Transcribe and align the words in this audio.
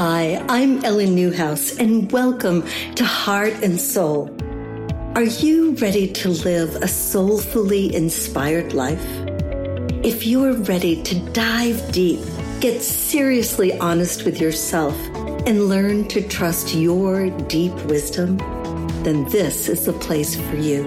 Hi, 0.00 0.40
I'm 0.48 0.84
Ellen 0.84 1.16
Newhouse, 1.16 1.76
and 1.76 2.12
welcome 2.12 2.62
to 2.94 3.04
Heart 3.04 3.64
and 3.64 3.80
Soul. 3.80 4.30
Are 5.16 5.24
you 5.24 5.72
ready 5.72 6.06
to 6.12 6.28
live 6.28 6.76
a 6.76 6.86
soulfully 6.86 7.92
inspired 7.92 8.74
life? 8.74 9.04
If 10.04 10.24
you're 10.24 10.52
ready 10.52 11.02
to 11.02 11.18
dive 11.32 11.90
deep, 11.90 12.20
get 12.60 12.80
seriously 12.80 13.76
honest 13.80 14.24
with 14.24 14.40
yourself, 14.40 14.94
and 15.48 15.68
learn 15.68 16.06
to 16.10 16.22
trust 16.22 16.76
your 16.76 17.30
deep 17.48 17.74
wisdom, 17.86 18.38
then 19.02 19.24
this 19.30 19.68
is 19.68 19.84
the 19.84 19.94
place 19.94 20.36
for 20.36 20.54
you. 20.54 20.86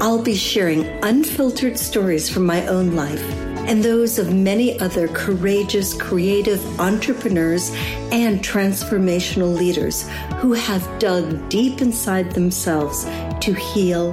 I'll 0.00 0.22
be 0.22 0.34
sharing 0.34 0.86
unfiltered 1.04 1.78
stories 1.78 2.30
from 2.30 2.46
my 2.46 2.66
own 2.68 2.96
life 2.96 3.49
and 3.70 3.84
those 3.84 4.18
of 4.18 4.34
many 4.34 4.76
other 4.80 5.06
courageous, 5.06 5.94
creative 5.94 6.60
entrepreneurs 6.80 7.70
and 8.10 8.40
transformational 8.40 9.56
leaders 9.56 10.08
who 10.38 10.52
have 10.52 10.98
dug 10.98 11.48
deep 11.48 11.80
inside 11.80 12.32
themselves 12.32 13.04
to 13.40 13.54
heal, 13.54 14.10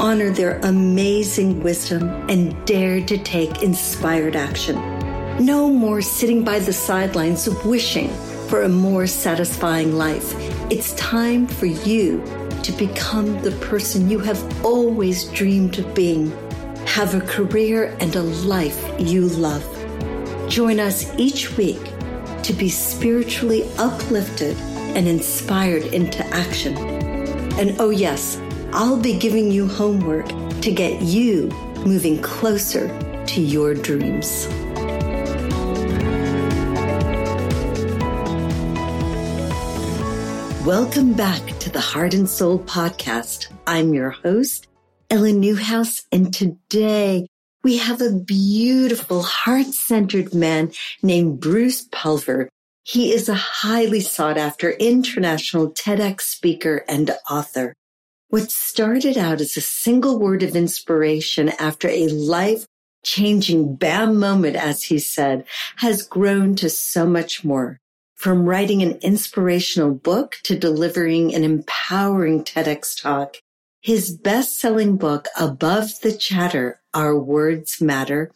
honor 0.00 0.30
their 0.30 0.58
amazing 0.64 1.62
wisdom, 1.62 2.08
and 2.28 2.66
dared 2.66 3.06
to 3.06 3.16
take 3.16 3.62
inspired 3.62 4.34
action. 4.34 4.74
No 5.38 5.68
more 5.68 6.02
sitting 6.02 6.42
by 6.42 6.58
the 6.58 6.72
sidelines 6.72 7.48
wishing 7.64 8.10
for 8.48 8.62
a 8.62 8.68
more 8.68 9.06
satisfying 9.06 9.94
life. 9.96 10.34
It's 10.68 10.94
time 10.94 11.46
for 11.46 11.66
you 11.66 12.24
to 12.64 12.72
become 12.72 13.40
the 13.42 13.52
person 13.52 14.10
you 14.10 14.18
have 14.18 14.66
always 14.66 15.26
dreamed 15.26 15.78
of 15.78 15.94
being 15.94 16.32
have 16.90 17.14
a 17.14 17.20
career 17.20 17.96
and 18.00 18.16
a 18.16 18.22
life 18.22 18.84
you 18.98 19.28
love. 19.28 19.64
Join 20.50 20.80
us 20.80 21.08
each 21.16 21.56
week 21.56 21.80
to 22.42 22.52
be 22.52 22.68
spiritually 22.68 23.62
uplifted 23.78 24.56
and 24.96 25.06
inspired 25.06 25.84
into 25.94 26.26
action. 26.34 26.76
And 27.60 27.80
oh, 27.80 27.90
yes, 27.90 28.42
I'll 28.72 29.00
be 29.00 29.16
giving 29.16 29.52
you 29.52 29.68
homework 29.68 30.26
to 30.62 30.72
get 30.72 31.00
you 31.00 31.46
moving 31.86 32.20
closer 32.22 32.88
to 33.26 33.40
your 33.40 33.72
dreams. 33.72 34.48
Welcome 40.66 41.12
back 41.12 41.56
to 41.60 41.70
the 41.70 41.80
Heart 41.80 42.14
and 42.14 42.28
Soul 42.28 42.58
podcast. 42.58 43.46
I'm 43.68 43.94
your 43.94 44.10
host, 44.10 44.66
Ellen 45.12 45.40
Newhouse, 45.40 46.04
and 46.12 46.32
today 46.32 47.26
we 47.64 47.78
have 47.78 48.00
a 48.00 48.12
beautiful 48.12 49.24
heart-centered 49.24 50.32
man 50.32 50.70
named 51.02 51.40
Bruce 51.40 51.88
Pulver. 51.90 52.48
He 52.84 53.12
is 53.12 53.28
a 53.28 53.34
highly 53.34 54.02
sought 54.02 54.38
after 54.38 54.70
international 54.70 55.72
TEDx 55.72 56.20
speaker 56.20 56.84
and 56.88 57.10
author. 57.28 57.74
What 58.28 58.52
started 58.52 59.18
out 59.18 59.40
as 59.40 59.56
a 59.56 59.60
single 59.60 60.16
word 60.20 60.44
of 60.44 60.54
inspiration 60.54 61.48
after 61.58 61.88
a 61.88 62.06
life 62.06 62.64
changing 63.02 63.74
bam 63.74 64.16
moment, 64.16 64.54
as 64.54 64.84
he 64.84 65.00
said, 65.00 65.44
has 65.78 66.06
grown 66.06 66.54
to 66.54 66.70
so 66.70 67.04
much 67.04 67.42
more. 67.42 67.80
From 68.14 68.44
writing 68.44 68.80
an 68.80 69.00
inspirational 69.02 69.92
book 69.92 70.36
to 70.44 70.56
delivering 70.56 71.34
an 71.34 71.42
empowering 71.42 72.44
TEDx 72.44 73.02
talk, 73.02 73.38
his 73.80 74.10
best-selling 74.10 74.96
book, 74.96 75.26
Above 75.38 76.00
the 76.02 76.12
Chatter, 76.12 76.80
Our 76.92 77.18
Words 77.18 77.80
Matter, 77.80 78.30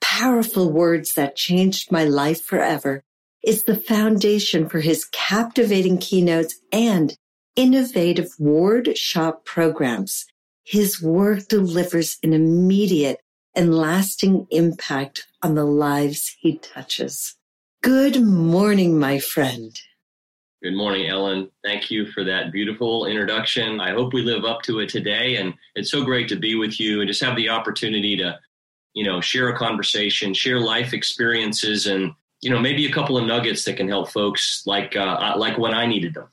powerful 0.00 0.70
words 0.70 1.14
that 1.14 1.34
changed 1.36 1.90
my 1.90 2.04
life 2.04 2.42
forever, 2.42 3.02
is 3.42 3.64
the 3.64 3.76
foundation 3.76 4.68
for 4.68 4.80
his 4.80 5.04
captivating 5.06 5.98
keynotes 5.98 6.60
and 6.72 7.16
innovative 7.56 8.30
word 8.38 8.96
shop 8.96 9.44
programs. 9.44 10.26
His 10.64 11.02
work 11.02 11.48
delivers 11.48 12.18
an 12.22 12.32
immediate 12.32 13.20
and 13.54 13.74
lasting 13.74 14.46
impact 14.50 15.26
on 15.42 15.54
the 15.54 15.64
lives 15.64 16.36
he 16.40 16.58
touches. 16.58 17.36
Good 17.82 18.22
morning, 18.22 18.98
my 18.98 19.18
friend. 19.18 19.78
Good 20.64 20.76
morning, 20.76 21.08
Ellen. 21.08 21.50
Thank 21.62 21.90
you 21.90 22.06
for 22.06 22.24
that 22.24 22.50
beautiful 22.50 23.04
introduction. 23.04 23.80
I 23.80 23.90
hope 23.90 24.14
we 24.14 24.22
live 24.22 24.46
up 24.46 24.62
to 24.62 24.78
it 24.80 24.88
today. 24.88 25.36
And 25.36 25.52
it's 25.74 25.90
so 25.90 26.02
great 26.02 26.26
to 26.30 26.36
be 26.36 26.54
with 26.54 26.80
you 26.80 27.02
and 27.02 27.06
just 27.06 27.22
have 27.22 27.36
the 27.36 27.50
opportunity 27.50 28.16
to, 28.16 28.38
you 28.94 29.04
know, 29.04 29.20
share 29.20 29.50
a 29.50 29.58
conversation, 29.58 30.32
share 30.32 30.58
life 30.58 30.94
experiences, 30.94 31.86
and 31.86 32.14
you 32.40 32.48
know, 32.48 32.58
maybe 32.58 32.86
a 32.86 32.92
couple 32.92 33.18
of 33.18 33.26
nuggets 33.26 33.66
that 33.66 33.76
can 33.76 33.88
help 33.88 34.10
folks 34.10 34.62
like 34.64 34.96
uh, 34.96 35.34
like 35.36 35.58
when 35.58 35.74
I 35.74 35.84
needed 35.84 36.14
them. 36.14 36.28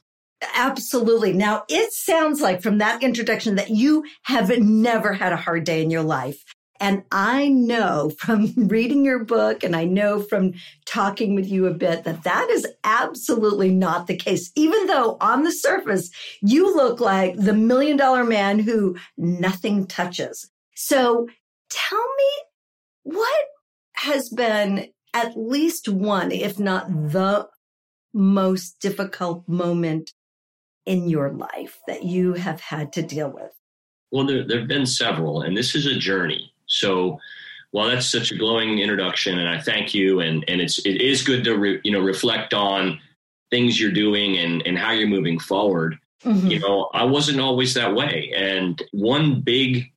Absolutely. 0.55 1.33
Now, 1.33 1.65
it 1.67 1.91
sounds 1.91 2.39
like 2.39 2.61
from 2.61 2.77
that 2.77 3.03
introduction 3.03 3.55
that 3.55 3.69
you 3.69 4.05
have 4.23 4.49
never 4.59 5.11
had 5.11 5.33
a 5.33 5.37
hard 5.37 5.65
day 5.65 5.81
in 5.81 5.89
your 5.89 6.03
life. 6.03 6.45
And 6.81 7.03
I 7.11 7.47
know 7.47 8.11
from 8.17 8.53
reading 8.57 9.05
your 9.05 9.23
book 9.23 9.63
and 9.63 9.75
I 9.75 9.85
know 9.85 10.19
from 10.19 10.53
talking 10.85 11.35
with 11.35 11.47
you 11.47 11.67
a 11.67 11.73
bit 11.73 12.03
that 12.03 12.23
that 12.23 12.49
is 12.49 12.67
absolutely 12.83 13.69
not 13.69 14.07
the 14.07 14.17
case. 14.17 14.51
Even 14.55 14.87
though 14.87 15.15
on 15.21 15.43
the 15.43 15.51
surface, 15.51 16.09
you 16.41 16.75
look 16.75 16.99
like 16.99 17.35
the 17.37 17.53
million 17.53 17.95
dollar 17.95 18.23
man 18.23 18.59
who 18.59 18.97
nothing 19.15 19.85
touches. 19.85 20.49
So 20.75 21.27
tell 21.69 21.99
me 22.17 22.43
what 23.03 23.45
has 23.93 24.29
been 24.29 24.89
at 25.13 25.37
least 25.37 25.87
one, 25.87 26.31
if 26.31 26.57
not 26.59 26.87
the 26.89 27.47
most 28.13 28.79
difficult 28.79 29.47
moment 29.47 30.13
in 30.85 31.07
your 31.07 31.31
life 31.31 31.79
that 31.87 32.03
you 32.03 32.33
have 32.33 32.59
had 32.59 32.91
to 32.93 33.03
deal 33.03 33.29
with? 33.29 33.51
Well, 34.11 34.25
there, 34.25 34.45
there 34.45 34.59
have 34.59 34.67
been 34.67 34.85
several, 34.85 35.41
and 35.41 35.55
this 35.55 35.75
is 35.75 35.85
a 35.85 35.95
journey. 35.95 36.51
So 36.71 37.19
while 37.71 37.87
that's 37.87 38.07
such 38.07 38.31
a 38.31 38.37
glowing 38.37 38.79
introduction, 38.79 39.39
and 39.39 39.47
I 39.47 39.59
thank 39.59 39.93
you, 39.93 40.19
and 40.19 40.43
and 40.47 40.61
it's 40.61 40.79
it 40.85 41.01
is 41.01 41.23
good 41.23 41.43
to 41.45 41.57
re, 41.57 41.81
you 41.83 41.91
know 41.91 41.99
reflect 41.99 42.53
on 42.53 42.99
things 43.49 43.79
you're 43.79 43.91
doing 43.91 44.37
and 44.37 44.65
and 44.65 44.77
how 44.77 44.91
you're 44.91 45.07
moving 45.07 45.39
forward. 45.39 45.97
Mm-hmm. 46.23 46.47
You 46.47 46.59
know, 46.59 46.89
I 46.93 47.03
wasn't 47.03 47.39
always 47.39 47.73
that 47.73 47.95
way, 47.95 48.31
and 48.35 48.81
one 48.91 49.41
big 49.41 49.91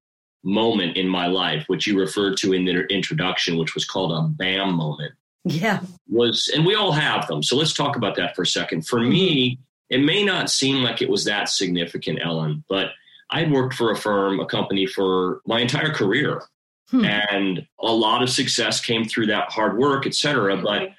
moment 0.45 0.97
in 0.97 1.09
my 1.09 1.27
life, 1.27 1.65
which 1.69 1.87
you 1.87 1.99
referred 1.99 2.37
to 2.37 2.53
in 2.53 2.65
the 2.65 2.81
introduction, 2.87 3.57
which 3.57 3.75
was 3.75 3.84
called 3.84 4.13
a 4.13 4.29
BAM 4.29 4.75
moment. 4.75 5.15
Yeah. 5.45 5.81
Was, 6.09 6.51
and 6.55 6.65
we 6.65 6.75
all 6.75 6.93
have 6.93 7.27
them. 7.27 7.43
So 7.43 7.57
let's 7.57 7.73
talk 7.73 7.97
about 7.97 8.17
that 8.17 8.37
for 8.37 8.43
a 8.43 8.47
second. 8.47 8.87
For 8.87 9.01
mm-hmm. 9.01 9.11
me, 9.11 9.59
it 9.91 9.99
may 9.99 10.23
not 10.23 10.51
seem 10.51 10.83
like 10.83 11.03
it 11.03 11.09
was 11.09 11.25
that 11.25 11.49
significant, 11.49 12.21
Ellen, 12.23 12.65
but 12.69 12.89
I'd 13.31 13.51
worked 13.51 13.75
for 13.75 13.91
a 13.91 13.97
firm, 13.97 14.41
a 14.41 14.47
company 14.47 14.87
for 14.87 15.41
my 15.47 15.61
entire 15.61 15.93
career. 15.93 16.43
Hmm. 16.91 17.05
And 17.05 17.67
a 17.81 17.93
lot 17.93 18.22
of 18.22 18.31
success 18.31 18.81
came 18.81 19.05
through 19.05 19.27
that 19.27 19.50
hard 19.50 19.78
work, 19.78 20.06
et 20.06 20.15
cetera. 20.15 20.56
But 20.56 20.91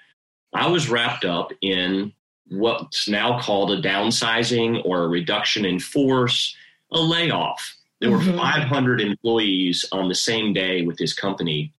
I 0.53 0.67
was 0.67 0.89
wrapped 0.89 1.25
up 1.25 1.51
in 1.61 2.13
what's 2.47 3.07
now 3.07 3.39
called 3.39 3.71
a 3.71 3.81
downsizing 3.81 4.81
or 4.85 5.03
a 5.03 5.07
reduction 5.07 5.65
in 5.65 5.79
force, 5.79 6.55
a 6.91 6.99
layoff. 6.99 7.75
There 8.01 8.09
mm-hmm. 8.09 8.31
were 8.31 8.37
500 8.37 9.01
employees 9.01 9.85
on 9.91 10.09
the 10.09 10.15
same 10.15 10.53
day 10.53 10.81
with 10.81 10.97
this 10.97 11.13
company 11.13 11.73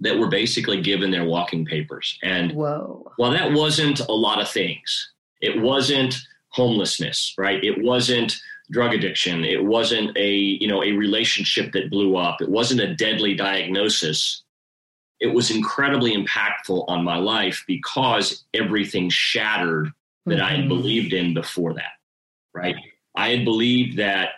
that 0.00 0.18
were 0.18 0.28
basically 0.28 0.80
given 0.80 1.10
their 1.10 1.24
walking 1.24 1.64
papers. 1.64 2.18
And 2.22 2.52
Whoa. 2.52 3.10
while 3.16 3.30
that 3.30 3.52
wasn't 3.52 4.00
a 4.00 4.12
lot 4.12 4.40
of 4.40 4.48
things, 4.48 5.12
it 5.40 5.60
wasn't 5.60 6.16
homelessness, 6.50 7.34
right? 7.38 7.62
It 7.62 7.82
wasn't 7.82 8.36
drug 8.70 8.94
addiction. 8.94 9.44
It 9.44 9.64
wasn't 9.64 10.16
a, 10.16 10.30
you 10.30 10.68
know, 10.68 10.82
a 10.82 10.92
relationship 10.92 11.72
that 11.72 11.90
blew 11.90 12.16
up. 12.16 12.40
It 12.40 12.48
wasn't 12.48 12.80
a 12.80 12.94
deadly 12.94 13.34
diagnosis. 13.34 14.42
It 15.20 15.28
was 15.28 15.50
incredibly 15.50 16.14
impactful 16.16 16.84
on 16.88 17.04
my 17.04 17.16
life 17.16 17.64
because 17.66 18.44
everything 18.52 19.08
shattered 19.08 19.90
that 20.26 20.34
mm-hmm. 20.34 20.44
I 20.44 20.50
had 20.50 20.60
mm-hmm. 20.60 20.68
believed 20.68 21.12
in 21.12 21.34
before 21.34 21.74
that. 21.74 21.92
Right? 22.54 22.76
I 23.14 23.30
had 23.30 23.44
believed 23.44 23.98
that 23.98 24.30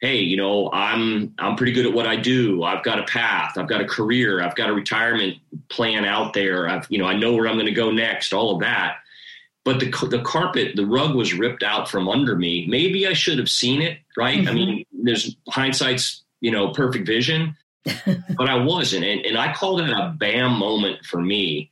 hey, 0.00 0.18
you 0.18 0.36
know, 0.36 0.70
I'm 0.72 1.34
I'm 1.38 1.56
pretty 1.56 1.72
good 1.72 1.86
at 1.86 1.92
what 1.92 2.06
I 2.06 2.16
do. 2.16 2.62
I've 2.62 2.84
got 2.84 2.98
a 2.98 3.04
path. 3.04 3.58
I've 3.58 3.68
got 3.68 3.80
a 3.80 3.86
career. 3.86 4.42
I've 4.42 4.54
got 4.54 4.70
a 4.70 4.72
retirement 4.72 5.38
plan 5.68 6.04
out 6.04 6.32
there. 6.32 6.68
I've, 6.68 6.86
you 6.88 6.98
know, 6.98 7.06
I 7.06 7.16
know 7.16 7.34
where 7.34 7.48
I'm 7.48 7.56
going 7.56 7.66
to 7.66 7.72
go 7.72 7.90
next. 7.90 8.32
All 8.32 8.54
of 8.54 8.60
that 8.60 8.98
but 9.68 9.80
the 9.80 9.90
the 10.06 10.22
carpet, 10.22 10.76
the 10.76 10.86
rug 10.86 11.14
was 11.14 11.34
ripped 11.34 11.62
out 11.62 11.90
from 11.90 12.08
under 12.08 12.34
me. 12.34 12.66
Maybe 12.66 13.06
I 13.06 13.12
should 13.12 13.36
have 13.36 13.50
seen 13.50 13.82
it, 13.82 13.98
right? 14.16 14.38
Mm-hmm. 14.38 14.48
I 14.48 14.52
mean, 14.54 14.86
there's 14.90 15.36
hindsight's 15.46 16.24
you 16.40 16.50
know 16.50 16.70
perfect 16.72 17.06
vision, 17.06 17.54
but 17.84 18.48
I 18.48 18.56
wasn't, 18.56 19.04
and, 19.04 19.26
and 19.26 19.36
I 19.36 19.52
called 19.52 19.82
it 19.82 19.90
a 19.90 20.14
bam 20.18 20.58
moment 20.58 21.04
for 21.04 21.20
me. 21.20 21.70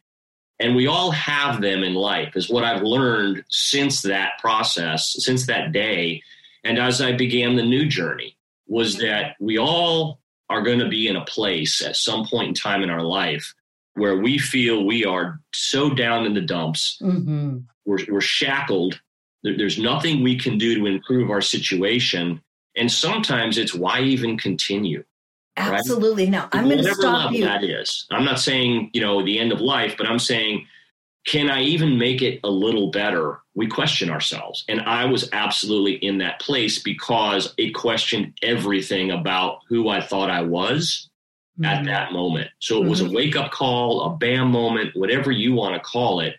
And 0.59 0.77
we 0.77 0.87
all 0.87 1.11
have 1.11 1.63
them 1.63 1.83
in 1.83 1.95
life, 1.95 2.37
is 2.37 2.51
what 2.51 2.65
I've 2.65 2.83
learned 2.83 3.45
since 3.49 4.03
that 4.03 4.33
process, 4.41 5.17
since 5.19 5.47
that 5.47 5.73
day, 5.73 6.23
and 6.65 6.79
as 6.79 7.01
I 7.01 7.13
began 7.13 7.57
the 7.57 7.63
new 7.63 7.87
journey, 7.87 8.37
was 8.67 8.99
that 8.99 9.37
we 9.41 9.59
all 9.59 10.19
are 10.51 10.61
going 10.61 10.81
to 10.81 10.89
be 10.89 11.09
in 11.09 11.17
a 11.17 11.25
place 11.25 11.83
at 11.83 11.97
some 11.97 12.27
point 12.27 12.49
in 12.49 12.55
time 12.55 12.83
in 12.83 12.91
our 12.91 13.03
life 13.03 13.55
where 13.95 14.19
we 14.19 14.37
feel 14.37 14.85
we 14.85 15.07
are 15.07 15.41
so 15.55 15.89
down 15.89 16.27
in 16.27 16.35
the 16.35 16.43
dumps, 16.43 16.99
mm-hmm. 17.03 17.61
We're, 17.87 17.99
we're 18.09 18.21
shackled. 18.21 19.01
There, 19.43 19.57
there's 19.57 19.79
nothing 19.79 20.23
we 20.23 20.39
can 20.39 20.59
do 20.59 20.75
to 20.75 20.87
improve 20.87 21.31
our 21.31 21.41
situation. 21.41 22.43
And 22.77 22.93
sometimes 22.93 23.57
it's 23.57 23.75
why 23.75 24.01
even 24.01 24.37
continue? 24.37 25.05
Absolutely. 25.57 26.25
Right? 26.25 26.33
Now, 26.33 26.49
I'm 26.53 26.69
going 26.69 26.85
to 26.85 26.95
stop 26.95 27.33
you. 27.33 27.45
That 27.45 27.65
is. 27.65 28.07
I'm 28.11 28.25
not 28.25 28.39
saying, 28.39 28.91
you 28.93 29.01
know, 29.01 29.25
the 29.25 29.39
end 29.39 29.53
of 29.53 29.61
life, 29.61 29.95
but 29.97 30.07
I'm 30.07 30.19
saying, 30.19 30.67
can 31.27 31.51
I 31.51 31.63
even 31.63 31.99
make 31.99 32.23
it 32.23 32.41
a 32.45 32.51
little 32.51 32.91
better? 32.91 33.41
We 33.55 33.67
question 33.67 34.11
ourselves. 34.11 34.65
And 34.69 34.83
I 34.83 35.07
was 35.07 35.29
absolutely 35.33 35.95
in 35.95 36.19
that 36.19 36.41
place 36.41 36.83
because 36.83 37.55
it 37.57 37.75
questioned 37.75 38.35
everything 38.43 39.11
about 39.11 39.61
who 39.69 39.89
I 39.89 40.01
thought 40.01 40.31
I 40.31 40.43
was 40.43 41.09
mm-hmm. 41.59 41.65
at 41.65 41.85
that 41.87 42.13
moment. 42.13 42.51
So 42.61 42.83
it 42.83 42.89
was 42.89 43.01
mm-hmm. 43.01 43.13
a 43.13 43.17
wake 43.17 43.37
up 43.37 43.51
call, 43.51 44.03
a 44.03 44.17
bam 44.17 44.51
moment, 44.51 44.95
whatever 44.95 45.33
you 45.33 45.55
want 45.55 45.75
to 45.75 45.81
call 45.81 46.21
it. 46.21 46.37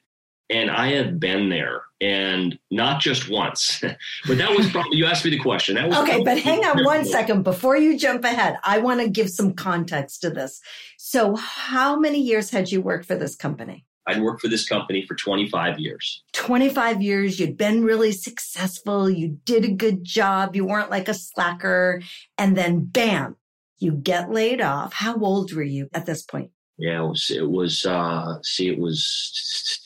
And 0.50 0.72
I 0.72 0.94
have 0.94 1.20
been 1.20 1.50
there 1.50 1.82
and 2.00 2.58
not 2.72 3.02
just 3.02 3.30
once, 3.30 3.82
but 4.28 4.38
that 4.38 4.56
was 4.56 4.70
probably, 4.70 4.98
you 4.98 5.06
asked 5.06 5.26
me 5.26 5.32
the 5.32 5.40
question. 5.40 5.76
That 5.76 5.90
was 5.90 5.98
okay, 5.98 6.24
but 6.24 6.40
hang 6.40 6.64
on 6.64 6.86
one 6.86 7.04
second 7.18 7.44
before 7.44 7.76
you 7.76 7.98
jump 7.98 8.24
ahead. 8.24 8.58
I 8.64 8.78
want 8.78 9.02
to 9.02 9.10
give 9.10 9.30
some 9.30 9.54
context 9.54 10.22
to 10.22 10.30
this. 10.30 10.62
So, 10.98 11.36
how 11.36 12.00
many 12.00 12.22
years 12.22 12.50
had 12.50 12.72
you 12.72 12.82
worked 12.82 13.06
for 13.06 13.16
this 13.16 13.36
company? 13.36 13.86
I'd 14.08 14.22
worked 14.22 14.42
for 14.42 14.48
this 14.48 14.68
company 14.68 15.06
for 15.06 15.16
25 15.16 15.80
years. 15.80 16.24
25 16.32 17.02
years. 17.02 17.40
You'd 17.40 17.58
been 17.58 17.84
really 17.84 18.14
successful. 18.14 19.10
You 19.10 19.38
did 19.44 19.66
a 19.66 19.72
good 19.72 20.06
job. 20.06 20.56
You 20.56 20.64
weren't 20.66 20.90
like 20.90 21.10
a 21.10 21.14
slacker. 21.14 22.02
And 22.38 22.56
then 22.56 22.86
bam, 22.86 23.36
you 23.80 23.92
get 23.92 24.32
laid 24.32 24.62
off. 24.62 24.94
How 24.94 25.18
old 25.18 25.52
were 25.52 25.62
you 25.62 25.90
at 25.94 26.06
this 26.06 26.24
point? 26.24 26.52
Yeah, 26.78 27.04
it 27.04 27.08
was, 27.08 27.32
it 27.32 27.50
was 27.50 27.86
uh, 27.86 28.38
see, 28.44 28.70
it 28.70 28.80
was 28.80 29.82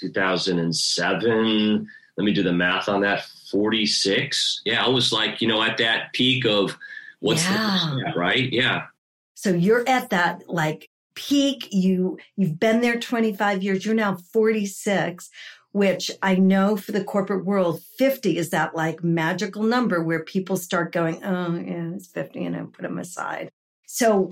2007. 0.00 1.88
Let 2.16 2.24
me 2.24 2.32
do 2.32 2.42
the 2.42 2.52
math 2.52 2.88
on 2.88 3.00
that. 3.02 3.24
46. 3.50 4.62
Yeah, 4.64 4.84
I 4.84 4.88
was 4.88 5.12
like, 5.12 5.40
you 5.40 5.48
know, 5.48 5.62
at 5.62 5.78
that 5.78 6.12
peak 6.12 6.44
of 6.44 6.76
what's 7.20 7.44
yeah. 7.44 7.96
the 8.06 8.18
right? 8.18 8.52
Yeah. 8.52 8.86
So 9.34 9.50
you're 9.50 9.88
at 9.88 10.10
that 10.10 10.48
like 10.48 10.90
peak. 11.14 11.68
You 11.72 12.18
you've 12.36 12.58
been 12.58 12.80
there 12.80 12.98
25 12.98 13.62
years. 13.62 13.84
You're 13.84 13.94
now 13.94 14.16
46, 14.16 15.30
which 15.72 16.10
I 16.22 16.34
know 16.34 16.76
for 16.76 16.92
the 16.92 17.04
corporate 17.04 17.44
world, 17.44 17.82
50 17.98 18.36
is 18.36 18.50
that 18.50 18.74
like 18.74 19.04
magical 19.04 19.62
number 19.62 20.02
where 20.02 20.24
people 20.24 20.56
start 20.56 20.92
going, 20.92 21.24
oh 21.24 21.54
yeah, 21.54 21.94
it's 21.94 22.08
50, 22.08 22.44
and 22.44 22.56
I 22.56 22.60
put 22.60 22.82
them 22.82 22.98
aside. 22.98 23.50
So 23.86 24.30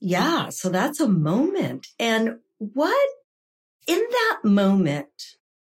yeah, 0.00 0.48
so 0.48 0.70
that's 0.70 1.00
a 1.00 1.08
moment. 1.08 1.88
And 1.98 2.38
what 2.58 3.08
in 3.90 3.98
that 3.98 4.38
moment, 4.44 5.08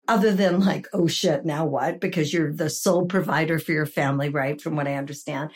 other 0.09 0.33
than 0.33 0.59
like, 0.59 0.89
oh 0.93 1.07
shit, 1.07 1.45
now 1.45 1.65
what? 1.65 2.01
Because 2.01 2.33
you're 2.33 2.53
the 2.53 2.69
sole 2.69 3.07
provider 3.07 3.61
for 3.61 3.71
your 3.71 3.87
family, 3.87 4.31
right? 4.31 4.61
From 4.61 4.75
what 4.75 4.89
I 4.89 4.95
understand. 4.95 5.51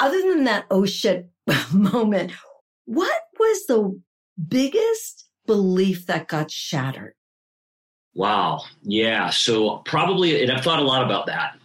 Other 0.00 0.20
than 0.22 0.44
that, 0.44 0.64
oh 0.70 0.86
shit 0.86 1.28
moment, 1.72 2.32
what 2.86 3.20
was 3.38 3.66
the 3.66 4.00
biggest 4.48 5.28
belief 5.46 6.06
that 6.06 6.26
got 6.26 6.50
shattered? 6.50 7.12
Wow. 8.14 8.62
Yeah. 8.82 9.28
So 9.28 9.78
probably, 9.84 10.42
and 10.42 10.50
I've 10.50 10.64
thought 10.64 10.78
a 10.78 10.84
lot 10.84 11.04
about 11.04 11.26
that. 11.26 11.58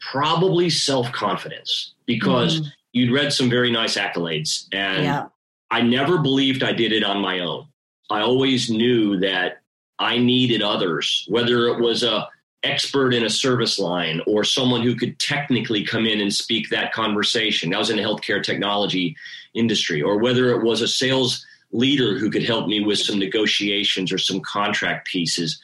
Probably 0.00 0.70
self 0.70 1.10
confidence 1.10 1.94
because 2.06 2.60
mm. 2.60 2.66
you'd 2.92 3.10
read 3.10 3.32
some 3.32 3.50
very 3.50 3.72
nice 3.72 3.96
accolades 3.96 4.66
and 4.72 5.02
yeah. 5.02 5.26
I 5.72 5.82
never 5.82 6.18
believed 6.18 6.62
I 6.62 6.72
did 6.72 6.92
it 6.92 7.02
on 7.02 7.20
my 7.20 7.40
own. 7.40 7.67
I 8.10 8.20
always 8.20 8.70
knew 8.70 9.18
that 9.20 9.60
I 9.98 10.18
needed 10.18 10.62
others, 10.62 11.26
whether 11.28 11.66
it 11.68 11.80
was 11.80 12.02
a 12.02 12.28
expert 12.64 13.14
in 13.14 13.24
a 13.24 13.30
service 13.30 13.78
line 13.78 14.20
or 14.26 14.42
someone 14.42 14.82
who 14.82 14.96
could 14.96 15.18
technically 15.18 15.84
come 15.84 16.06
in 16.06 16.20
and 16.20 16.34
speak 16.34 16.70
that 16.70 16.92
conversation. 16.92 17.72
I 17.72 17.78
was 17.78 17.90
in 17.90 17.96
the 17.96 18.02
healthcare 18.02 18.42
technology 18.42 19.16
industry, 19.54 20.02
or 20.02 20.18
whether 20.18 20.50
it 20.50 20.64
was 20.64 20.82
a 20.82 20.88
sales 20.88 21.44
leader 21.70 22.18
who 22.18 22.30
could 22.30 22.42
help 22.42 22.66
me 22.66 22.80
with 22.80 22.98
some 22.98 23.18
negotiations 23.18 24.12
or 24.12 24.18
some 24.18 24.40
contract 24.40 25.06
pieces. 25.06 25.60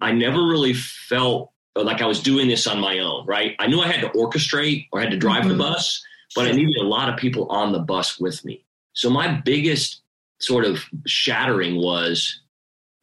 I 0.00 0.12
never 0.12 0.46
really 0.46 0.74
felt 0.74 1.52
like 1.76 2.02
I 2.02 2.06
was 2.06 2.20
doing 2.20 2.48
this 2.48 2.66
on 2.66 2.80
my 2.80 2.98
own, 2.98 3.24
right? 3.26 3.54
I 3.58 3.66
knew 3.66 3.80
I 3.80 3.88
had 3.88 4.00
to 4.00 4.18
orchestrate 4.18 4.88
or 4.92 5.00
had 5.00 5.10
to 5.10 5.16
drive 5.16 5.44
mm-hmm. 5.44 5.50
the 5.50 5.58
bus, 5.58 6.04
but 6.34 6.46
I 6.46 6.52
needed 6.52 6.76
a 6.80 6.86
lot 6.86 7.08
of 7.08 7.18
people 7.18 7.46
on 7.48 7.72
the 7.72 7.78
bus 7.78 8.18
with 8.18 8.44
me. 8.44 8.64
So 8.94 9.08
my 9.10 9.40
biggest 9.40 10.01
sort 10.42 10.64
of 10.64 10.84
shattering 11.06 11.76
was 11.76 12.40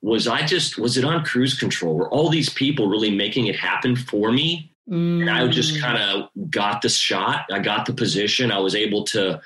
was 0.01 0.27
I 0.27 0.45
just 0.45 0.77
was 0.77 0.97
it 0.97 1.05
on 1.05 1.25
cruise 1.25 1.57
control? 1.57 1.95
Were 1.95 2.09
all 2.09 2.29
these 2.29 2.49
people 2.49 2.87
really 2.87 3.11
making 3.11 3.47
it 3.47 3.55
happen 3.55 3.95
for 3.95 4.31
me? 4.31 4.71
Mm. 4.89 5.21
And 5.21 5.29
I 5.29 5.47
just 5.47 5.75
mm. 5.75 5.81
kind 5.81 5.97
of 5.97 6.29
got 6.49 6.81
the 6.81 6.89
shot. 6.89 7.45
I 7.51 7.59
got 7.59 7.85
the 7.85 7.93
position. 7.93 8.51
I 8.51 8.59
was 8.59 8.75
able 8.75 9.03
to 9.05 9.41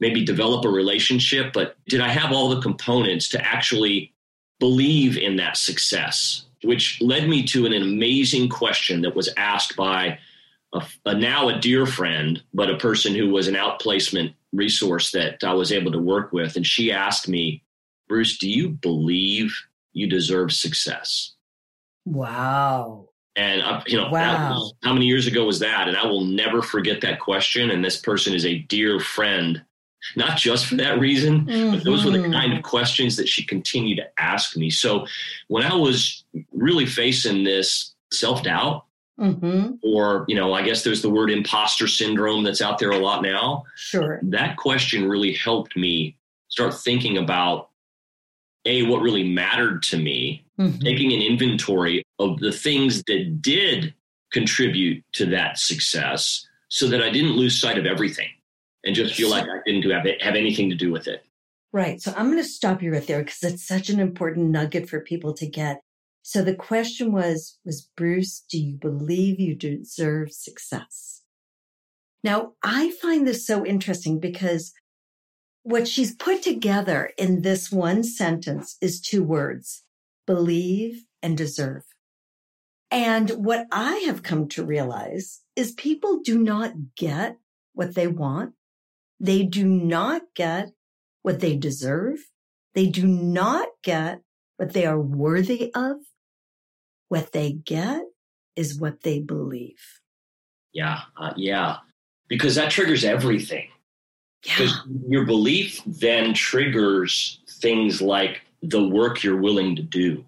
maybe 0.00 0.24
develop 0.24 0.64
a 0.64 0.68
relationship, 0.68 1.52
but 1.52 1.76
did 1.88 2.00
I 2.00 2.08
have 2.08 2.32
all 2.32 2.48
the 2.48 2.60
components 2.60 3.28
to 3.30 3.44
actually 3.44 4.12
believe 4.60 5.18
in 5.18 5.36
that 5.36 5.56
success? 5.56 6.44
Which 6.62 7.00
led 7.00 7.28
me 7.28 7.44
to 7.44 7.66
an 7.66 7.72
amazing 7.72 8.48
question 8.48 9.02
that 9.02 9.14
was 9.14 9.28
asked 9.36 9.76
by 9.76 10.18
a, 10.72 10.84
a 11.04 11.14
now 11.14 11.48
a 11.48 11.60
dear 11.60 11.86
friend, 11.86 12.42
but 12.52 12.70
a 12.70 12.78
person 12.78 13.14
who 13.14 13.30
was 13.30 13.46
an 13.46 13.54
outplacement 13.54 14.34
resource 14.52 15.12
that 15.12 15.44
I 15.44 15.54
was 15.54 15.72
able 15.72 15.92
to 15.92 15.98
work 15.98 16.32
with. 16.32 16.56
And 16.56 16.66
she 16.66 16.92
asked 16.92 17.28
me, 17.28 17.62
Bruce, 18.08 18.38
do 18.38 18.48
you 18.48 18.70
believe 18.70 19.54
you 19.92 20.06
deserve 20.06 20.52
success? 20.52 21.32
Wow. 22.04 23.08
And 23.36 23.62
I, 23.62 23.82
you 23.86 23.96
know, 23.96 24.08
wow. 24.10 24.54
was, 24.54 24.74
how 24.82 24.92
many 24.92 25.06
years 25.06 25.26
ago 25.26 25.44
was 25.44 25.60
that? 25.60 25.86
And 25.86 25.96
I 25.96 26.06
will 26.06 26.24
never 26.24 26.62
forget 26.62 27.02
that 27.02 27.20
question. 27.20 27.70
And 27.70 27.84
this 27.84 28.00
person 28.00 28.34
is 28.34 28.44
a 28.44 28.58
dear 28.58 28.98
friend, 28.98 29.62
not 30.16 30.38
just 30.38 30.66
for 30.66 30.76
that 30.76 30.98
reason, 30.98 31.46
mm-hmm. 31.46 31.74
but 31.74 31.84
those 31.84 32.04
were 32.04 32.10
the 32.10 32.30
kind 32.30 32.52
of 32.52 32.62
questions 32.62 33.16
that 33.16 33.28
she 33.28 33.44
continued 33.44 33.96
to 33.96 34.08
ask 34.20 34.56
me. 34.56 34.70
So 34.70 35.06
when 35.48 35.62
I 35.62 35.74
was 35.74 36.24
really 36.52 36.86
facing 36.86 37.44
this 37.44 37.94
self 38.10 38.42
doubt, 38.42 38.86
Mm-hmm. 39.18 39.74
Or, 39.82 40.24
you 40.28 40.36
know, 40.36 40.54
I 40.54 40.62
guess 40.62 40.84
there's 40.84 41.02
the 41.02 41.10
word 41.10 41.30
imposter 41.30 41.88
syndrome 41.88 42.44
that's 42.44 42.62
out 42.62 42.78
there 42.78 42.90
a 42.90 42.98
lot 42.98 43.22
now. 43.22 43.64
Sure. 43.76 44.20
That 44.22 44.56
question 44.56 45.08
really 45.08 45.32
helped 45.32 45.76
me 45.76 46.16
start 46.48 46.74
thinking 46.74 47.18
about 47.18 47.70
A, 48.64 48.84
what 48.84 49.02
really 49.02 49.24
mattered 49.24 49.82
to 49.84 49.98
me, 49.98 50.44
mm-hmm. 50.58 50.78
taking 50.78 51.12
an 51.12 51.20
inventory 51.20 52.04
of 52.18 52.38
the 52.38 52.52
things 52.52 53.02
that 53.08 53.42
did 53.42 53.94
contribute 54.32 55.02
to 55.12 55.26
that 55.26 55.58
success 55.58 56.46
so 56.68 56.86
that 56.88 57.02
I 57.02 57.10
didn't 57.10 57.32
lose 57.32 57.60
sight 57.60 57.78
of 57.78 57.86
everything 57.86 58.28
and 58.84 58.94
just 58.94 59.14
feel 59.14 59.30
like 59.30 59.44
I 59.44 59.60
didn't 59.66 59.90
have, 59.90 60.06
it, 60.06 60.22
have 60.22 60.36
anything 60.36 60.70
to 60.70 60.76
do 60.76 60.92
with 60.92 61.08
it. 61.08 61.24
Right. 61.72 62.00
So 62.00 62.14
I'm 62.16 62.26
going 62.26 62.42
to 62.42 62.48
stop 62.48 62.82
you 62.82 62.92
right 62.92 63.06
there 63.06 63.18
because 63.18 63.42
it's 63.42 63.66
such 63.66 63.90
an 63.90 64.00
important 64.00 64.50
nugget 64.50 64.88
for 64.88 65.00
people 65.00 65.34
to 65.34 65.46
get. 65.46 65.82
So 66.30 66.42
the 66.42 66.54
question 66.54 67.10
was, 67.10 67.56
was 67.64 67.88
Bruce, 67.96 68.44
do 68.50 68.58
you 68.58 68.74
believe 68.74 69.40
you 69.40 69.54
deserve 69.54 70.30
success? 70.30 71.22
Now 72.22 72.52
I 72.62 72.90
find 73.00 73.26
this 73.26 73.46
so 73.46 73.64
interesting 73.64 74.20
because 74.20 74.74
what 75.62 75.88
she's 75.88 76.14
put 76.14 76.42
together 76.42 77.12
in 77.16 77.40
this 77.40 77.72
one 77.72 78.04
sentence 78.04 78.76
is 78.82 79.00
two 79.00 79.24
words, 79.24 79.84
believe 80.26 81.06
and 81.22 81.34
deserve. 81.34 81.84
And 82.90 83.30
what 83.30 83.66
I 83.72 83.94
have 84.04 84.22
come 84.22 84.48
to 84.48 84.62
realize 84.62 85.40
is 85.56 85.72
people 85.72 86.20
do 86.22 86.36
not 86.36 86.74
get 86.94 87.38
what 87.72 87.94
they 87.94 88.06
want. 88.06 88.52
They 89.18 89.44
do 89.44 89.64
not 89.64 90.24
get 90.34 90.72
what 91.22 91.40
they 91.40 91.56
deserve. 91.56 92.18
They 92.74 92.84
do 92.86 93.06
not 93.06 93.68
get 93.82 94.20
what 94.58 94.74
they 94.74 94.84
are 94.84 95.00
worthy 95.00 95.72
of. 95.74 95.96
What 97.08 97.32
they 97.32 97.52
get 97.52 98.02
is 98.56 98.78
what 98.78 99.02
they 99.02 99.20
believe. 99.20 100.00
Yeah, 100.72 101.00
uh, 101.16 101.32
yeah, 101.36 101.78
because 102.28 102.54
that 102.56 102.70
triggers 102.70 103.04
everything. 103.04 103.68
Because 104.42 104.80
yeah. 104.88 104.98
your 105.08 105.26
belief 105.26 105.82
then 105.86 106.32
triggers 106.34 107.40
things 107.48 108.00
like 108.00 108.42
the 108.62 108.86
work 108.86 109.22
you're 109.22 109.40
willing 109.40 109.76
to 109.76 109.82
do. 109.82 110.24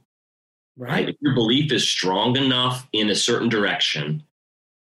Right. 0.76 1.08
If 1.08 1.16
your 1.20 1.34
belief 1.34 1.72
is 1.72 1.86
strong 1.86 2.36
enough 2.36 2.88
in 2.92 3.10
a 3.10 3.14
certain 3.14 3.48
direction, 3.48 4.24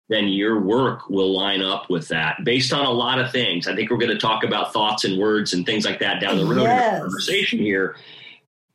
then 0.10 0.28
your 0.28 0.62
work 0.62 1.10
will 1.10 1.36
line 1.36 1.62
up 1.62 1.90
with 1.90 2.08
that 2.10 2.44
based 2.46 2.72
on 2.72 2.86
a 2.86 2.92
lot 2.92 3.20
of 3.20 3.32
things. 3.32 3.68
I 3.68 3.76
think 3.76 3.90
we're 3.90 3.98
going 3.98 4.12
to 4.12 4.18
talk 4.18 4.44
about 4.44 4.72
thoughts 4.72 5.04
and 5.04 5.18
words 5.18 5.54
and 5.54 5.66
things 5.66 5.86
like 5.86 6.00
that 6.00 6.22
down 6.22 6.38
the 6.38 6.46
road 6.46 6.64
yes. 6.64 6.88
in 6.88 6.94
the 6.94 7.02
conversation 7.02 7.60
here. 7.60 7.96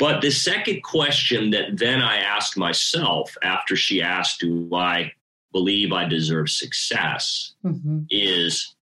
But 0.02 0.20
the 0.20 0.32
second 0.32 0.82
question 0.82 1.50
that 1.50 1.78
then 1.78 2.02
I 2.02 2.16
asked 2.16 2.56
myself 2.56 3.36
after 3.40 3.76
she 3.76 4.02
asked, 4.02 4.40
Do 4.40 4.68
I 4.74 5.12
believe 5.52 5.92
I 5.92 6.08
deserve 6.08 6.50
success? 6.50 7.54
Mm-hmm. 7.64 8.06
is 8.10 8.74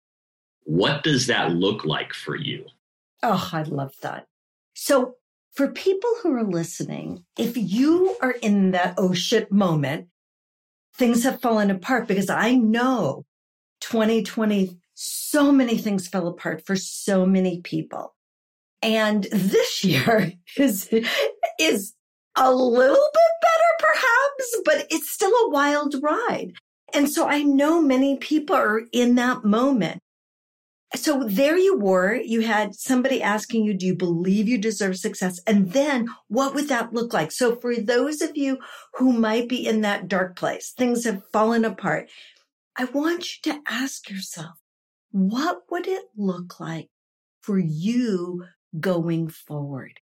what 0.64 1.02
does 1.02 1.26
that 1.26 1.52
look 1.52 1.84
like 1.84 2.14
for 2.14 2.36
you? 2.36 2.64
Oh, 3.22 3.50
I 3.52 3.64
love 3.64 3.92
that. 4.00 4.28
So 4.72 5.16
For 5.52 5.68
people 5.68 6.10
who 6.22 6.32
are 6.32 6.42
listening, 6.42 7.26
if 7.36 7.54
you 7.54 8.16
are 8.22 8.36
in 8.40 8.70
that 8.70 8.94
oh 8.96 9.12
shit 9.12 9.52
moment, 9.52 10.08
things 10.94 11.24
have 11.24 11.42
fallen 11.42 11.70
apart 11.70 12.08
because 12.08 12.30
I 12.30 12.54
know 12.54 13.26
2020, 13.80 14.78
so 14.94 15.52
many 15.52 15.76
things 15.76 16.08
fell 16.08 16.28
apart 16.28 16.64
for 16.64 16.76
so 16.76 17.26
many 17.26 17.60
people. 17.60 18.14
And 18.82 19.24
this 19.24 19.84
year 19.84 20.32
is, 20.56 20.88
is 21.58 21.94
a 22.36 22.52
little 22.52 23.10
bit 23.12 23.32
better 23.42 23.60
perhaps, 23.78 24.56
but 24.64 24.86
it's 24.90 25.10
still 25.10 25.32
a 25.32 25.50
wild 25.50 25.94
ride. 26.02 26.52
And 26.92 27.08
so 27.08 27.26
I 27.28 27.42
know 27.42 27.80
many 27.80 28.16
people 28.16 28.56
are 28.56 28.82
in 28.92 29.14
that 29.16 29.44
moment. 29.44 30.00
So 30.96 31.22
there 31.22 31.56
you 31.56 31.78
were. 31.78 32.16
You 32.16 32.40
had 32.40 32.74
somebody 32.74 33.22
asking 33.22 33.64
you, 33.64 33.74
do 33.74 33.86
you 33.86 33.94
believe 33.94 34.48
you 34.48 34.58
deserve 34.58 34.96
success? 34.96 35.38
And 35.46 35.72
then 35.72 36.08
what 36.26 36.52
would 36.54 36.68
that 36.68 36.92
look 36.92 37.12
like? 37.14 37.30
So 37.30 37.54
for 37.54 37.76
those 37.76 38.20
of 38.20 38.36
you 38.36 38.58
who 38.94 39.12
might 39.12 39.48
be 39.48 39.64
in 39.64 39.82
that 39.82 40.08
dark 40.08 40.34
place, 40.34 40.72
things 40.76 41.04
have 41.04 41.22
fallen 41.32 41.64
apart. 41.64 42.10
I 42.76 42.86
want 42.86 43.36
you 43.36 43.52
to 43.52 43.60
ask 43.68 44.10
yourself, 44.10 44.56
what 45.12 45.62
would 45.70 45.86
it 45.86 46.06
look 46.16 46.58
like 46.58 46.88
for 47.40 47.58
you 47.58 48.44
going 48.78 49.28
forward? 49.28 50.00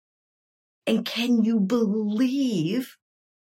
And 0.86 1.04
can 1.04 1.44
you 1.44 1.60
believe 1.60 2.96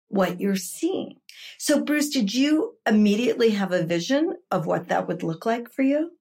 what 0.10 0.40
you're 0.40 0.56
seeing? 0.56 1.16
So, 1.58 1.84
Bruce, 1.84 2.10
did 2.10 2.34
you 2.34 2.76
immediately 2.86 3.52
have 3.52 3.72
a 3.72 3.84
vision 3.84 4.36
of 4.52 4.66
what 4.66 4.90
that 4.90 5.08
would 5.08 5.24
look 5.24 5.46
like 5.46 5.72
for 5.72 5.82
you? 5.82 6.12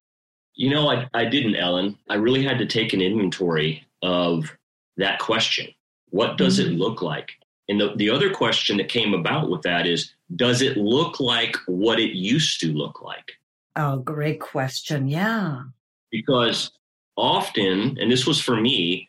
You 0.54 0.70
know, 0.70 0.88
I, 0.88 1.08
I 1.14 1.25
didn't, 1.25 1.56
Ellen. 1.56 1.98
I 2.08 2.14
really 2.14 2.44
had 2.44 2.58
to 2.58 2.66
take 2.66 2.92
an 2.92 3.02
inventory 3.02 3.84
of 4.02 4.56
that 4.96 5.18
question. 5.18 5.68
What 6.10 6.38
does 6.38 6.58
mm-hmm. 6.58 6.72
it 6.72 6.78
look 6.78 7.02
like? 7.02 7.32
And 7.68 7.80
the, 7.80 7.94
the 7.96 8.10
other 8.10 8.32
question 8.32 8.76
that 8.76 8.88
came 8.88 9.12
about 9.12 9.50
with 9.50 9.62
that 9.62 9.86
is 9.86 10.12
Does 10.36 10.62
it 10.62 10.76
look 10.76 11.20
like 11.20 11.56
what 11.66 11.98
it 11.98 12.12
used 12.12 12.60
to 12.60 12.72
look 12.72 13.02
like? 13.02 13.32
Oh, 13.75 13.98
great 13.98 14.40
question. 14.40 15.08
Yeah. 15.08 15.62
Because 16.10 16.70
often, 17.16 17.99
and 18.00 18.11
this 18.11 18.26
was 18.26 18.40
for 18.40 18.56
me, 18.56 19.08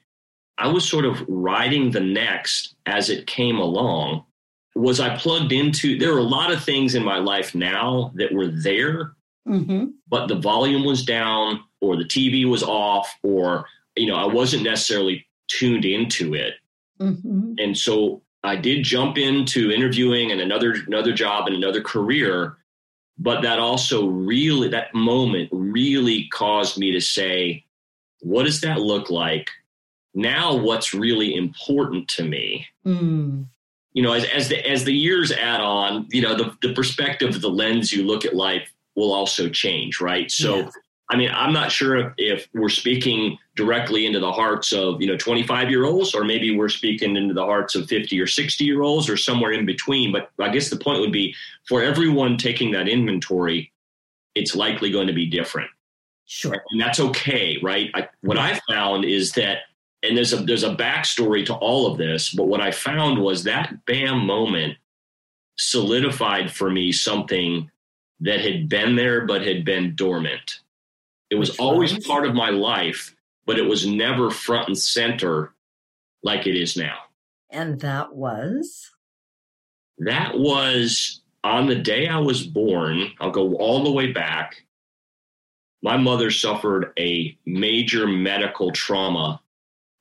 I 0.58 0.68
was 0.68 0.88
sort 0.88 1.06
of 1.06 1.24
riding 1.28 1.92
the 1.92 2.00
next 2.00 2.76
as 2.86 3.10
it 3.10 3.28
came 3.28 3.58
along. 3.58 4.24
Was 4.76 5.00
I 5.00 5.16
plugged 5.18 5.52
into? 5.52 5.98
There 5.98 6.14
are 6.14 6.20
a 6.20 6.24
lot 6.24 6.52
of 6.52 6.64
things 6.64 6.96
in 6.96 7.04
my 7.04 7.18
life 7.18 7.54
now 7.54 8.12
that 8.16 8.34
were 8.34 8.48
there, 8.48 9.14
mm-hmm. 9.48 9.88
but 10.08 10.28
the 10.28 10.36
volume 10.36 10.84
was 10.84 11.04
down, 11.04 11.64
or 11.82 11.96
the 11.96 12.04
TV 12.04 12.46
was 12.46 12.64
off, 12.64 13.16
or 13.24 13.66
you 13.96 14.08
know, 14.08 14.16
I 14.16 14.26
wasn't 14.26 14.64
necessarily 14.64 15.26
tuned 15.48 15.86
into 15.86 16.34
it. 16.34 16.56
Mm-hmm. 17.00 17.54
And 17.58 17.78
so 17.78 18.22
I 18.44 18.56
did 18.56 18.84
jump 18.84 19.18
into 19.18 19.72
interviewing 19.72 20.32
and 20.32 20.42
another 20.42 20.76
another 20.86 21.14
job 21.14 21.48
and 21.48 21.56
another 21.56 21.82
career, 21.82 22.58
but 23.18 23.42
that 23.42 23.60
also 23.60 24.08
really 24.08 24.70
that 24.70 24.94
moment 24.94 25.50
really 25.52 26.28
caused 26.32 26.78
me 26.78 26.92
to 26.92 27.02
say, 27.02 27.66
what 28.22 28.44
does 28.44 28.62
that 28.62 28.80
look 28.80 29.10
like 29.10 29.50
now 30.14 30.56
what's 30.56 30.94
really 30.94 31.36
important 31.36 32.08
to 32.08 32.24
me 32.24 32.66
mm. 32.86 33.46
you 33.94 34.02
know 34.02 34.14
as, 34.14 34.26
as 34.26 34.50
the 34.50 34.70
as 34.70 34.84
the 34.84 34.94
years 34.94 35.32
add 35.32 35.62
on 35.62 36.08
you 36.10 36.22
know 36.22 36.36
the, 36.36 36.52
the 36.62 36.74
perspective 36.74 37.40
the 37.40 37.50
lens 37.50 37.94
you 37.94 38.04
look 38.04 38.26
at 38.26 38.36
life 38.36 38.72
will 38.96 39.14
also 39.14 39.48
change 39.48 40.02
right 40.02 40.32
so 40.32 40.58
yeah. 40.58 40.70
i 41.10 41.16
mean 41.16 41.30
i'm 41.34 41.54
not 41.54 41.72
sure 41.72 41.98
if, 41.98 42.14
if 42.18 42.48
we're 42.56 42.68
speaking 42.68 43.38
directly 43.56 44.08
into 44.08 44.20
the 44.20 44.32
hearts 44.32 44.74
of 44.74 45.00
you 45.00 45.08
know 45.08 45.18
25 45.18 45.70
year 45.70 45.86
olds 45.86 46.16
or 46.16 46.24
maybe 46.24 46.56
we're 46.56 46.68
speaking 46.68 47.16
into 47.16 47.36
the 47.36 47.46
hearts 47.46 47.76
of 47.76 47.88
50 47.88 48.20
or 48.20 48.28
60 48.28 48.64
year 48.64 48.82
olds 48.82 49.08
or 49.08 49.18
somewhere 49.18 49.52
in 49.52 49.68
between 49.68 50.12
but 50.12 50.32
i 50.40 50.50
guess 50.50 50.70
the 50.70 50.78
point 50.78 51.00
would 51.00 51.12
be 51.12 51.36
for 51.68 51.84
everyone 51.84 52.38
taking 52.38 52.72
that 52.72 52.88
inventory 52.88 53.72
it's 54.34 54.56
likely 54.56 54.90
going 54.90 55.08
to 55.08 55.14
be 55.14 55.28
different 55.28 55.70
Sure. 56.28 56.64
And 56.72 56.80
that's 56.80 57.00
okay, 57.00 57.58
right? 57.64 57.90
I, 57.94 58.10
what 58.22 58.38
I 58.38 58.60
found 58.70 59.06
is 59.06 59.32
that 59.34 59.60
and 60.04 60.16
there's 60.16 60.34
a 60.34 60.38
there's 60.38 60.64
a 60.64 60.76
backstory 60.76 61.46
to 61.46 61.56
all 61.56 61.88
of 61.88 61.98
this 61.98 62.32
but 62.32 62.48
what 62.48 62.62
i 62.62 62.70
found 62.70 63.18
was 63.18 63.46
that 63.46 63.84
bam 63.88 64.28
moment 64.28 64.78
solidified 65.58 66.52
for 66.52 66.70
me 66.70 66.92
something 66.92 67.70
that 68.20 68.42
had 68.42 68.70
been 68.70 68.96
there 68.96 69.26
but 69.26 69.46
had 69.46 69.64
been 69.66 69.96
dormant. 69.96 70.60
It 71.30 71.36
was 71.36 71.58
always 71.58 72.06
part 72.06 72.26
of 72.26 72.36
my 72.36 72.50
life 72.50 73.16
but 73.46 73.58
it 73.58 73.68
was 73.68 73.88
never 73.88 74.30
front 74.30 74.68
and 74.68 74.78
center 74.78 75.54
like 76.22 76.48
it 76.48 76.58
is 76.58 76.76
now. 76.76 76.98
And 77.50 77.80
that 77.80 78.14
was? 78.14 78.92
That 80.00 80.38
was 80.38 81.22
on 81.44 81.68
the 81.68 81.76
day 81.76 82.08
i 82.08 82.20
was 82.20 82.46
born. 82.46 83.12
I'll 83.20 83.32
go 83.32 83.56
all 83.56 83.84
the 83.84 83.92
way 83.92 84.12
back 84.12 84.64
my 85.84 85.98
mother 85.98 86.32
suffered 86.32 86.92
a 86.98 87.38
major 87.46 88.08
medical 88.08 88.72
trauma 88.72 89.42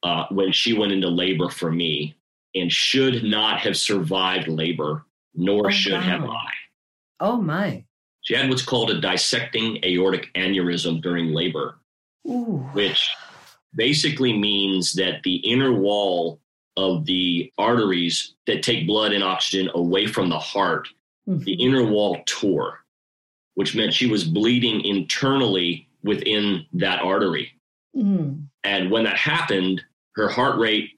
uh, 0.03 0.25
when 0.31 0.53
she 0.53 0.73
went 0.73 0.93
into 0.93 1.09
labor 1.09 1.49
for 1.49 1.71
me 1.71 2.17
and 2.55 2.73
should 2.73 3.23
not 3.23 3.61
have 3.61 3.77
survived 3.77 4.49
labor, 4.49 5.05
nor 5.35 5.67
oh, 5.67 5.71
should 5.71 5.93
wow. 5.93 6.01
have 6.01 6.25
I. 6.25 6.51
Oh, 7.21 7.37
my. 7.37 7.85
She 8.23 8.35
had 8.35 8.49
what's 8.49 8.65
called 8.65 8.91
a 8.91 9.01
dissecting 9.01 9.79
aortic 9.85 10.33
aneurysm 10.35 11.01
during 11.03 11.33
labor, 11.33 11.79
Ooh. 12.27 12.69
which 12.73 13.09
basically 13.75 14.37
means 14.37 14.95
that 14.95 15.23
the 15.23 15.37
inner 15.37 15.73
wall 15.73 16.41
of 16.77 17.05
the 17.05 17.53
arteries 17.59 18.35
that 18.47 18.63
take 18.63 18.87
blood 18.87 19.13
and 19.13 19.23
oxygen 19.23 19.71
away 19.75 20.07
from 20.07 20.29
the 20.29 20.39
heart, 20.39 20.89
mm-hmm. 21.29 21.45
the 21.45 21.55
inner 21.55 21.85
wall 21.85 22.19
tore, 22.27 22.81
which 23.57 23.75
meant 23.75 23.93
she 23.93 24.07
was 24.07 24.23
bleeding 24.23 24.85
internally 24.85 25.89
within 26.05 26.65
that 26.75 27.03
artery. 27.03 27.53
Mm. 27.97 28.47
And 28.63 28.91
when 28.91 29.05
that 29.05 29.17
happened, 29.17 29.83
her 30.15 30.29
heart 30.29 30.59
rate 30.59 30.91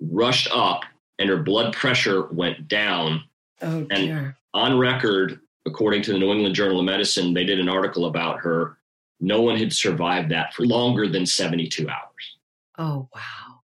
rushed 0.00 0.48
up 0.52 0.82
and 1.18 1.28
her 1.30 1.42
blood 1.42 1.72
pressure 1.74 2.26
went 2.26 2.68
down. 2.68 3.24
Oh, 3.62 3.84
dear. 3.84 3.88
And 3.90 4.34
on 4.52 4.78
record, 4.78 5.40
according 5.66 6.02
to 6.02 6.12
the 6.12 6.18
New 6.18 6.30
England 6.30 6.54
Journal 6.54 6.78
of 6.78 6.84
Medicine, 6.84 7.32
they 7.32 7.44
did 7.44 7.58
an 7.58 7.70
article 7.70 8.04
about 8.04 8.38
her. 8.40 8.76
No 9.18 9.40
one 9.40 9.56
had 9.56 9.72
survived 9.72 10.30
that 10.30 10.52
for 10.52 10.66
longer 10.66 11.08
than 11.08 11.24
72 11.24 11.88
hours. 11.88 12.36
Oh, 12.76 13.08
wow. 13.14 13.60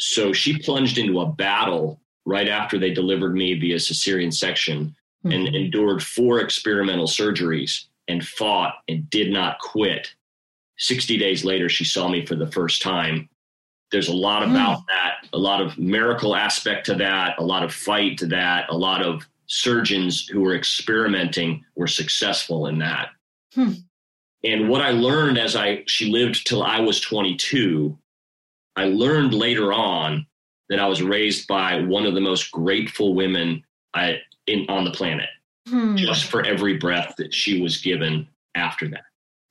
So 0.00 0.32
she 0.32 0.58
plunged 0.58 0.98
into 0.98 1.20
a 1.20 1.26
battle 1.26 2.00
right 2.24 2.48
after 2.48 2.76
they 2.76 2.92
delivered 2.92 3.36
me 3.36 3.54
via 3.54 3.76
cesarean 3.76 4.34
section 4.34 4.96
mm-hmm. 5.26 5.46
and 5.46 5.54
endured 5.54 6.02
four 6.02 6.40
experimental 6.40 7.06
surgeries 7.06 7.84
and 8.08 8.26
fought 8.26 8.74
and 8.88 9.08
did 9.10 9.32
not 9.32 9.58
quit. 9.58 10.14
60 10.78 11.16
days 11.16 11.44
later, 11.44 11.68
she 11.68 11.84
saw 11.84 12.08
me 12.08 12.24
for 12.24 12.36
the 12.36 12.50
first 12.50 12.82
time 12.82 13.28
there's 13.92 14.08
a 14.08 14.14
lot 14.14 14.42
about 14.42 14.80
mm. 14.80 14.84
that, 14.88 15.28
a 15.32 15.38
lot 15.38 15.60
of 15.60 15.78
miracle 15.78 16.34
aspect 16.34 16.86
to 16.86 16.94
that, 16.94 17.38
a 17.38 17.44
lot 17.44 17.62
of 17.62 17.72
fight 17.72 18.18
to 18.18 18.26
that, 18.26 18.68
a 18.68 18.76
lot 18.76 19.02
of 19.02 19.26
surgeons 19.46 20.26
who 20.26 20.40
were 20.40 20.56
experimenting 20.56 21.64
were 21.76 21.86
successful 21.86 22.66
in 22.66 22.78
that. 22.78 23.10
Hmm. 23.54 23.72
And 24.42 24.68
what 24.68 24.82
I 24.82 24.90
learned 24.90 25.38
as 25.38 25.56
I 25.56 25.84
she 25.86 26.10
lived 26.10 26.46
till 26.46 26.62
I 26.62 26.80
was 26.80 27.00
22, 27.00 27.96
I 28.74 28.86
learned 28.86 29.34
later 29.34 29.72
on 29.72 30.26
that 30.68 30.80
I 30.80 30.86
was 30.86 31.02
raised 31.02 31.46
by 31.46 31.80
one 31.80 32.06
of 32.06 32.14
the 32.14 32.20
most 32.20 32.50
grateful 32.50 33.14
women 33.14 33.62
I 33.94 34.18
in 34.46 34.66
on 34.68 34.84
the 34.84 34.90
planet. 34.90 35.28
Hmm. 35.68 35.96
Just 35.96 36.26
for 36.26 36.44
every 36.44 36.76
breath 36.76 37.14
that 37.18 37.34
she 37.34 37.60
was 37.60 37.78
given 37.78 38.28
after 38.54 38.88
that. 38.88 39.04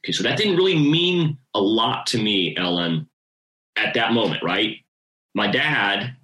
Okay, 0.03 0.13
so 0.13 0.23
that 0.23 0.37
didn't 0.37 0.55
really 0.55 0.77
mean 0.77 1.37
a 1.53 1.59
lot 1.59 2.07
to 2.07 2.21
me, 2.21 2.55
Ellen, 2.55 3.09
at 3.75 3.95
that 3.95 4.13
moment, 4.13 4.43
right? 4.43 4.77
My 5.33 5.47
dad 5.47 6.15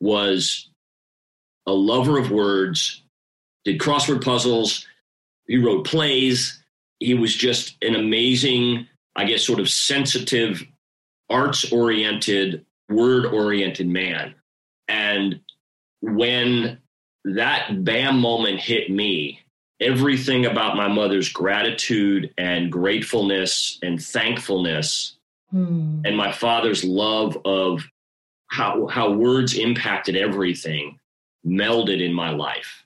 was 0.00 0.68
a 1.66 1.72
lover 1.72 2.18
of 2.18 2.30
words, 2.30 3.02
did 3.64 3.78
crossword 3.78 4.24
puzzles, 4.24 4.86
he 5.50 5.58
wrote 5.58 5.84
plays. 5.84 6.62
He 7.00 7.14
was 7.14 7.34
just 7.34 7.76
an 7.82 7.96
amazing, 7.96 8.86
I 9.16 9.24
guess, 9.24 9.42
sort 9.42 9.58
of 9.58 9.68
sensitive, 9.68 10.62
arts 11.28 11.72
oriented, 11.72 12.64
word 12.88 13.26
oriented 13.26 13.88
man. 13.88 14.34
And 14.86 15.40
when 16.02 16.79
that 17.24 17.84
bam 17.84 18.18
moment 18.20 18.60
hit 18.60 18.90
me, 18.90 19.40
everything 19.80 20.46
about 20.46 20.76
my 20.76 20.88
mother's 20.88 21.28
gratitude 21.28 22.32
and 22.38 22.70
gratefulness 22.70 23.78
and 23.82 24.02
thankfulness 24.02 25.16
Hmm. 25.50 26.02
and 26.04 26.16
my 26.16 26.30
father's 26.30 26.84
love 26.84 27.36
of 27.44 27.82
how 28.46 28.86
how 28.86 29.10
words 29.10 29.54
impacted 29.54 30.16
everything 30.16 30.98
melded 31.44 32.00
in 32.00 32.12
my 32.12 32.30
life. 32.30 32.84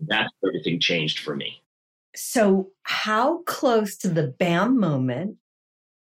That's 0.00 0.32
everything 0.44 0.80
changed 0.80 1.20
for 1.20 1.36
me. 1.36 1.62
So, 2.16 2.70
how 2.82 3.42
close 3.42 3.96
to 3.98 4.08
the 4.08 4.26
BAM 4.26 4.78
moment 4.78 5.36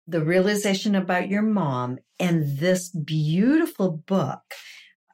the 0.07 0.25
realization 0.25 0.95
about 0.95 1.29
your 1.29 1.43
mom 1.43 1.99
and 2.19 2.59
this 2.59 2.89
beautiful 2.89 3.91
book, 3.91 4.43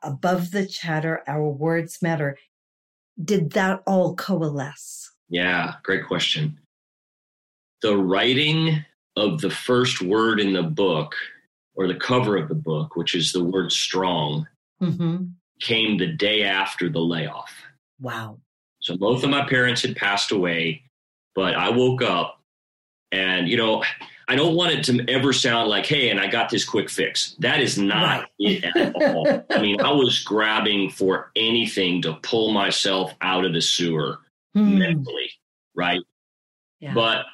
Above 0.02 0.50
the 0.50 0.66
Chatter, 0.66 1.22
Our 1.26 1.48
Words 1.48 2.00
Matter, 2.02 2.38
did 3.22 3.50
that 3.52 3.82
all 3.86 4.14
coalesce? 4.14 5.10
Yeah, 5.28 5.74
great 5.82 6.06
question. 6.06 6.58
The 7.82 7.96
writing 7.96 8.84
of 9.16 9.40
the 9.40 9.50
first 9.50 10.00
word 10.00 10.40
in 10.40 10.52
the 10.52 10.62
book, 10.62 11.14
or 11.74 11.86
the 11.86 11.94
cover 11.94 12.36
of 12.36 12.48
the 12.48 12.54
book, 12.54 12.96
which 12.96 13.14
is 13.14 13.32
the 13.32 13.44
word 13.44 13.70
strong, 13.72 14.46
mm-hmm. 14.82 15.26
came 15.60 15.98
the 15.98 16.06
day 16.06 16.42
after 16.42 16.88
the 16.88 17.00
layoff. 17.00 17.52
Wow. 18.00 18.38
So 18.80 18.96
both 18.96 19.24
of 19.24 19.30
my 19.30 19.44
parents 19.48 19.82
had 19.82 19.96
passed 19.96 20.30
away, 20.30 20.82
but 21.34 21.54
I 21.54 21.70
woke 21.70 22.02
up 22.02 22.40
and, 23.10 23.48
you 23.48 23.56
know, 23.56 23.82
I 24.30 24.36
don't 24.36 24.54
want 24.54 24.72
it 24.72 24.84
to 24.84 25.04
ever 25.08 25.32
sound 25.32 25.70
like, 25.70 25.86
hey, 25.86 26.10
and 26.10 26.20
I 26.20 26.26
got 26.26 26.50
this 26.50 26.64
quick 26.64 26.90
fix. 26.90 27.34
That 27.38 27.60
is 27.60 27.78
not 27.78 28.20
right. 28.20 28.28
it 28.38 28.64
at 28.76 28.94
all. 28.94 29.44
I 29.50 29.60
mean, 29.60 29.80
I 29.80 29.90
was 29.90 30.22
grabbing 30.22 30.90
for 30.90 31.30
anything 31.34 32.02
to 32.02 32.14
pull 32.22 32.52
myself 32.52 33.14
out 33.22 33.46
of 33.46 33.54
the 33.54 33.62
sewer 33.62 34.18
hmm. 34.54 34.78
mentally, 34.78 35.30
right? 35.74 36.02
Yeah. 36.80 36.92
But 36.92 37.24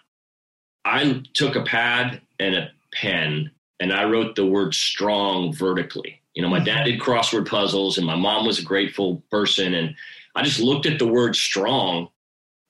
I 0.84 1.22
took 1.34 1.56
a 1.56 1.62
pad 1.62 2.22
and 2.38 2.54
a 2.54 2.70
pen 2.92 3.50
and 3.80 3.92
I 3.92 4.04
wrote 4.04 4.36
the 4.36 4.46
word 4.46 4.72
strong 4.72 5.52
vertically. 5.52 6.22
You 6.34 6.42
know, 6.42 6.48
my 6.48 6.58
mm-hmm. 6.58 6.66
dad 6.66 6.84
did 6.84 7.00
crossword 7.00 7.48
puzzles 7.48 7.98
and 7.98 8.06
my 8.06 8.16
mom 8.16 8.46
was 8.46 8.60
a 8.60 8.64
grateful 8.64 9.22
person. 9.32 9.74
And 9.74 9.96
I 10.36 10.42
just 10.42 10.60
looked 10.60 10.86
at 10.86 11.00
the 11.00 11.08
word 11.08 11.34
strong 11.34 12.08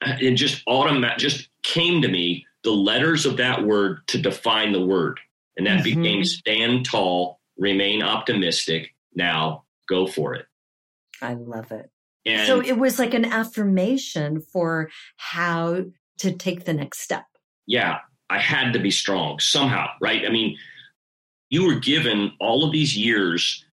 and 0.00 0.36
just 0.36 0.62
automatic 0.66 1.18
just 1.18 1.48
came 1.62 2.00
to 2.00 2.08
me 2.08 2.46
the 2.64 2.72
letters 2.72 3.26
of 3.26 3.36
that 3.36 3.64
word 3.64 4.06
to 4.08 4.18
define 4.20 4.72
the 4.72 4.84
word. 4.84 5.20
And 5.56 5.66
that 5.66 5.84
mm-hmm. 5.84 6.02
became 6.02 6.24
stand 6.24 6.86
tall, 6.86 7.40
remain 7.56 8.02
optimistic. 8.02 8.94
Now 9.14 9.64
go 9.88 10.06
for 10.06 10.34
it. 10.34 10.46
I 11.22 11.34
love 11.34 11.70
it. 11.70 11.90
And 12.26 12.46
so 12.46 12.60
it 12.60 12.78
was 12.78 12.98
like 12.98 13.14
an 13.14 13.26
affirmation 13.26 14.40
for 14.40 14.90
how 15.16 15.84
to 16.18 16.32
take 16.32 16.64
the 16.64 16.72
next 16.72 17.00
step. 17.00 17.26
Yeah, 17.66 17.98
I 18.30 18.38
had 18.38 18.72
to 18.72 18.78
be 18.78 18.90
strong 18.90 19.38
somehow, 19.40 19.88
right? 20.00 20.24
I 20.26 20.30
mean, 20.30 20.56
you 21.50 21.66
were 21.66 21.78
given 21.78 22.32
all 22.40 22.64
of 22.64 22.72
these 22.72 22.96
years 22.96 23.64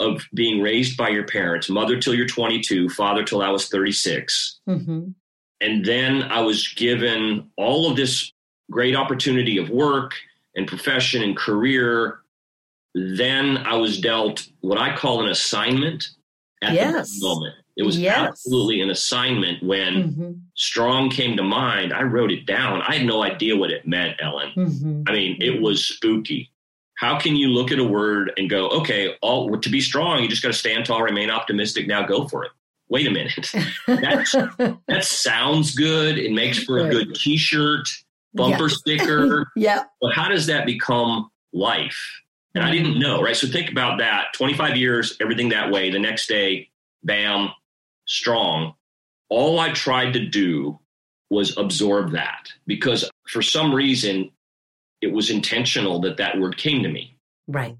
of 0.00 0.24
being 0.32 0.62
raised 0.62 0.96
by 0.96 1.08
your 1.08 1.26
parents, 1.26 1.68
mother 1.68 1.98
till 1.98 2.14
you're 2.14 2.26
22, 2.26 2.88
father 2.90 3.24
till 3.24 3.42
I 3.42 3.50
was 3.50 3.68
36. 3.68 4.60
Mm-hmm. 4.68 5.10
And 5.60 5.84
then 5.84 6.22
I 6.22 6.40
was 6.40 6.68
given 6.68 7.50
all 7.56 7.90
of 7.90 7.96
this 7.96 8.32
great 8.70 8.94
opportunity 8.94 9.58
of 9.58 9.70
work 9.70 10.14
and 10.54 10.66
profession 10.66 11.22
and 11.22 11.36
career. 11.36 12.20
Then 12.94 13.58
I 13.58 13.76
was 13.76 14.00
dealt 14.00 14.48
what 14.60 14.78
I 14.78 14.96
call 14.96 15.22
an 15.22 15.30
assignment 15.30 16.10
at 16.62 16.74
yes. 16.74 17.18
the 17.18 17.26
moment. 17.26 17.54
It 17.76 17.84
was 17.84 17.98
yes. 17.98 18.18
absolutely 18.18 18.80
an 18.80 18.90
assignment 18.90 19.62
when 19.62 19.94
mm-hmm. 19.94 20.32
strong 20.54 21.10
came 21.10 21.36
to 21.36 21.44
mind. 21.44 21.92
I 21.92 22.02
wrote 22.02 22.32
it 22.32 22.44
down. 22.44 22.82
I 22.82 22.96
had 22.96 23.06
no 23.06 23.22
idea 23.22 23.56
what 23.56 23.70
it 23.70 23.86
meant, 23.86 24.16
Ellen. 24.20 24.52
Mm-hmm. 24.56 25.02
I 25.06 25.12
mean, 25.12 25.36
it 25.40 25.62
was 25.62 25.86
spooky. 25.86 26.50
How 26.96 27.20
can 27.20 27.36
you 27.36 27.48
look 27.48 27.70
at 27.70 27.78
a 27.78 27.84
word 27.84 28.32
and 28.36 28.50
go, 28.50 28.68
okay, 28.70 29.16
all 29.22 29.56
to 29.56 29.70
be 29.70 29.80
strong, 29.80 30.20
you 30.20 30.28
just 30.28 30.42
got 30.42 30.48
to 30.48 30.54
stand 30.54 30.86
tall, 30.86 31.00
remain 31.00 31.30
optimistic. 31.30 31.86
Now 31.86 32.04
go 32.04 32.26
for 32.26 32.44
it. 32.44 32.50
Wait 32.90 33.06
a 33.06 33.10
minute. 33.10 33.52
that 33.86 35.00
sounds 35.02 35.74
good. 35.74 36.18
It 36.18 36.32
makes 36.32 36.62
for 36.62 36.78
a 36.78 36.90
good 36.90 37.14
T-shirt, 37.14 37.86
bumper 38.34 38.68
yeah. 38.68 38.76
sticker. 38.76 39.52
yeah. 39.56 39.84
But 40.00 40.14
how 40.14 40.28
does 40.28 40.46
that 40.46 40.64
become 40.64 41.30
life? 41.52 41.98
And 42.54 42.64
I 42.64 42.70
didn't 42.70 42.98
know, 42.98 43.22
right? 43.22 43.36
So 43.36 43.46
think 43.46 43.70
about 43.70 43.98
that. 43.98 44.32
25 44.34 44.76
years, 44.76 45.16
everything 45.20 45.50
that 45.50 45.70
way. 45.70 45.90
The 45.90 45.98
next 45.98 46.28
day, 46.28 46.70
bam, 47.04 47.50
strong. 48.06 48.74
All 49.28 49.60
I 49.60 49.72
tried 49.72 50.12
to 50.14 50.26
do 50.26 50.78
was 51.30 51.56
absorb 51.58 52.12
that 52.12 52.48
because 52.66 53.08
for 53.28 53.42
some 53.42 53.74
reason 53.74 54.30
it 55.02 55.12
was 55.12 55.30
intentional 55.30 56.00
that 56.00 56.16
that 56.16 56.40
word 56.40 56.56
came 56.56 56.82
to 56.82 56.88
me. 56.88 57.16
Right. 57.46 57.76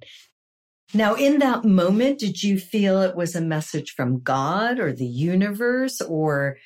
Now, 0.94 1.14
in 1.14 1.38
that 1.40 1.64
moment, 1.64 2.18
did 2.18 2.42
you 2.42 2.58
feel 2.58 3.02
it 3.02 3.14
was 3.16 3.34
a 3.34 3.40
message 3.40 3.92
from 3.92 4.20
God 4.20 4.78
or 4.78 4.92
the 4.92 5.06
universe 5.06 6.00
or 6.00 6.56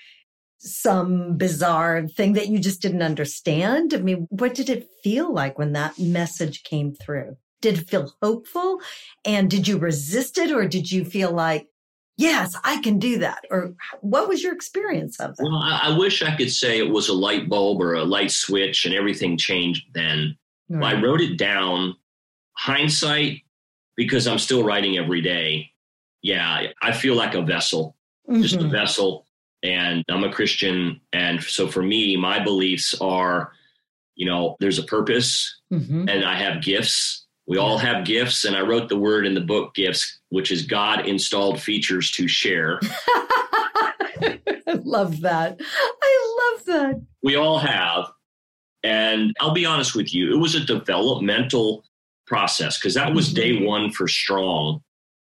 some 0.58 1.36
bizarre 1.36 2.06
thing 2.06 2.34
that 2.34 2.48
you 2.48 2.60
just 2.60 2.80
didn't 2.80 3.02
understand? 3.02 3.92
I 3.92 3.98
mean, 3.98 4.28
what 4.30 4.54
did 4.54 4.70
it 4.70 4.88
feel 5.02 5.32
like 5.32 5.58
when 5.58 5.72
that 5.72 5.98
message 5.98 6.62
came 6.62 6.94
through? 6.94 7.36
Did 7.60 7.78
it 7.78 7.88
feel 7.88 8.12
hopeful? 8.22 8.80
And 9.24 9.50
did 9.50 9.66
you 9.66 9.78
resist 9.78 10.38
it 10.38 10.52
or 10.52 10.68
did 10.68 10.90
you 10.92 11.04
feel 11.04 11.32
like, 11.32 11.68
yes, 12.16 12.54
I 12.62 12.80
can 12.80 13.00
do 13.00 13.18
that? 13.18 13.44
Or 13.50 13.74
what 14.02 14.28
was 14.28 14.42
your 14.42 14.54
experience 14.54 15.18
of 15.18 15.36
that? 15.36 15.42
Well, 15.42 15.56
I, 15.56 15.80
I 15.90 15.98
wish 15.98 16.22
I 16.22 16.36
could 16.36 16.52
say 16.52 16.78
it 16.78 16.90
was 16.90 17.08
a 17.08 17.12
light 17.12 17.48
bulb 17.48 17.80
or 17.80 17.94
a 17.94 18.04
light 18.04 18.30
switch 18.30 18.84
and 18.84 18.94
everything 18.94 19.36
changed 19.36 19.86
then. 19.94 20.36
Right. 20.68 20.94
I 20.94 21.02
wrote 21.02 21.20
it 21.20 21.36
down. 21.36 21.96
Hindsight, 22.56 23.40
because 23.96 24.26
I'm 24.26 24.38
still 24.38 24.64
writing 24.64 24.98
every 24.98 25.20
day. 25.20 25.70
Yeah, 26.22 26.68
I 26.80 26.92
feel 26.92 27.14
like 27.14 27.34
a 27.34 27.42
vessel, 27.42 27.96
mm-hmm. 28.28 28.42
just 28.42 28.56
a 28.56 28.58
mm-hmm. 28.58 28.70
vessel. 28.70 29.26
And 29.62 30.04
I'm 30.08 30.24
a 30.24 30.32
Christian. 30.32 31.00
And 31.12 31.42
so 31.42 31.68
for 31.68 31.82
me, 31.82 32.16
my 32.16 32.42
beliefs 32.42 32.94
are, 33.00 33.52
you 34.14 34.26
know, 34.26 34.56
there's 34.60 34.78
a 34.78 34.84
purpose 34.84 35.60
mm-hmm. 35.72 36.08
and 36.08 36.24
I 36.24 36.34
have 36.36 36.62
gifts. 36.62 37.26
We 37.46 37.58
all 37.58 37.78
have 37.78 38.04
gifts. 38.04 38.44
And 38.44 38.56
I 38.56 38.60
wrote 38.60 38.88
the 38.88 38.98
word 38.98 39.26
in 39.26 39.34
the 39.34 39.40
book 39.40 39.74
gifts, 39.74 40.20
which 40.30 40.50
is 40.50 40.66
God 40.66 41.06
installed 41.06 41.60
features 41.60 42.10
to 42.12 42.26
share. 42.26 42.80
I 44.72 44.78
love 44.82 45.20
that. 45.20 45.60
I 46.02 46.54
love 46.56 46.64
that. 46.66 47.02
We 47.22 47.36
all 47.36 47.58
have. 47.58 48.10
And 48.82 49.34
I'll 49.40 49.54
be 49.54 49.66
honest 49.66 49.94
with 49.94 50.12
you, 50.12 50.32
it 50.32 50.38
was 50.38 50.54
a 50.54 50.64
developmental 50.64 51.84
process 52.32 52.78
because 52.78 52.94
that 52.94 53.12
was 53.12 53.30
day 53.30 53.52
mm-hmm. 53.52 53.66
one 53.66 53.90
for 53.92 54.08
strong. 54.08 54.82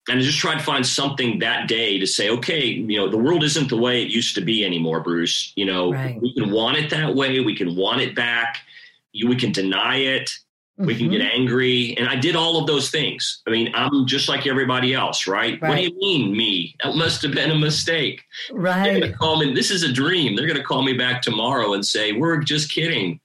And 0.08 0.18
I 0.18 0.22
just 0.22 0.38
tried 0.38 0.58
to 0.58 0.64
find 0.64 0.86
something 0.86 1.40
that 1.40 1.68
day 1.68 1.98
to 1.98 2.06
say, 2.06 2.30
okay, 2.30 2.64
you 2.64 2.96
know, 2.96 3.10
the 3.10 3.18
world 3.18 3.44
isn't 3.44 3.68
the 3.68 3.76
way 3.76 4.00
it 4.00 4.08
used 4.08 4.34
to 4.36 4.40
be 4.40 4.64
anymore, 4.64 5.00
Bruce. 5.00 5.52
You 5.56 5.66
know, 5.66 5.92
right. 5.92 6.18
we 6.22 6.32
can 6.32 6.50
want 6.50 6.78
it 6.78 6.88
that 6.90 7.14
way. 7.14 7.40
We 7.40 7.54
can 7.54 7.76
want 7.76 8.00
it 8.00 8.14
back. 8.14 8.60
You, 9.12 9.28
we 9.28 9.36
can 9.36 9.52
deny 9.52 9.96
it. 9.96 10.30
Mm-hmm. 10.78 10.86
We 10.86 10.96
can 10.96 11.10
get 11.10 11.20
mm-hmm. 11.20 11.40
angry. 11.40 11.96
And 11.98 12.08
I 12.08 12.16
did 12.16 12.34
all 12.34 12.58
of 12.58 12.66
those 12.66 12.88
things. 12.90 13.42
I 13.46 13.50
mean, 13.50 13.70
I'm 13.74 14.06
just 14.06 14.26
like 14.26 14.46
everybody 14.46 14.94
else, 14.94 15.26
right? 15.26 15.60
right. 15.60 15.68
What 15.68 15.76
do 15.76 15.82
you 15.82 15.98
mean, 15.98 16.34
me? 16.34 16.76
That 16.82 16.94
must 16.94 17.20
have 17.20 17.32
been 17.32 17.50
a 17.50 17.58
mistake. 17.58 18.22
Right. 18.50 18.84
They're 18.84 19.00
going 19.00 19.12
to 19.12 19.18
call 19.18 19.38
me. 19.38 19.52
This 19.52 19.70
is 19.70 19.82
a 19.82 19.92
dream. 19.92 20.34
They're 20.34 20.46
going 20.46 20.56
to 20.56 20.64
call 20.64 20.82
me 20.82 20.94
back 20.94 21.20
tomorrow 21.20 21.74
and 21.74 21.84
say, 21.84 22.12
we're 22.12 22.38
just 22.38 22.72
kidding. 22.72 23.20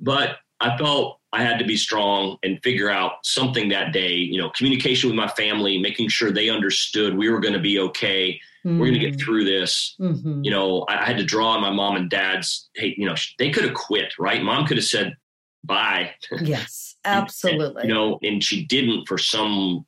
But 0.00 0.38
I 0.60 0.76
felt 0.76 1.15
I 1.36 1.42
had 1.42 1.58
to 1.58 1.66
be 1.66 1.76
strong 1.76 2.38
and 2.42 2.62
figure 2.62 2.88
out 2.88 3.12
something 3.22 3.68
that 3.68 3.92
day, 3.92 4.14
you 4.14 4.40
know, 4.40 4.48
communication 4.50 5.10
with 5.10 5.16
my 5.16 5.28
family, 5.28 5.76
making 5.76 6.08
sure 6.08 6.30
they 6.30 6.48
understood 6.48 7.14
we 7.14 7.28
were 7.28 7.40
going 7.40 7.52
to 7.52 7.60
be 7.60 7.78
okay. 7.78 8.40
Mm-hmm. 8.64 8.78
We're 8.78 8.86
going 8.86 9.00
to 9.00 9.10
get 9.10 9.20
through 9.20 9.44
this. 9.44 9.94
Mm-hmm. 10.00 10.44
You 10.44 10.50
know, 10.50 10.86
I, 10.88 11.02
I, 11.02 11.04
had 11.04 11.18
to 11.18 11.24
draw 11.24 11.48
on 11.48 11.60
my 11.60 11.70
mom 11.70 11.96
and 11.96 12.08
dad's, 12.08 12.70
hey, 12.74 12.94
you 12.96 13.04
know, 13.04 13.14
they 13.38 13.50
could 13.50 13.64
have 13.64 13.74
quit, 13.74 14.14
right? 14.18 14.42
Mom 14.42 14.66
could 14.66 14.78
have 14.78 14.86
said 14.86 15.14
bye. 15.62 16.14
Yes, 16.40 16.96
absolutely. 17.04 17.82
and, 17.82 17.88
you 17.90 17.94
know, 17.94 18.18
and 18.22 18.42
she 18.42 18.64
didn't 18.64 19.06
for 19.06 19.18
some 19.18 19.84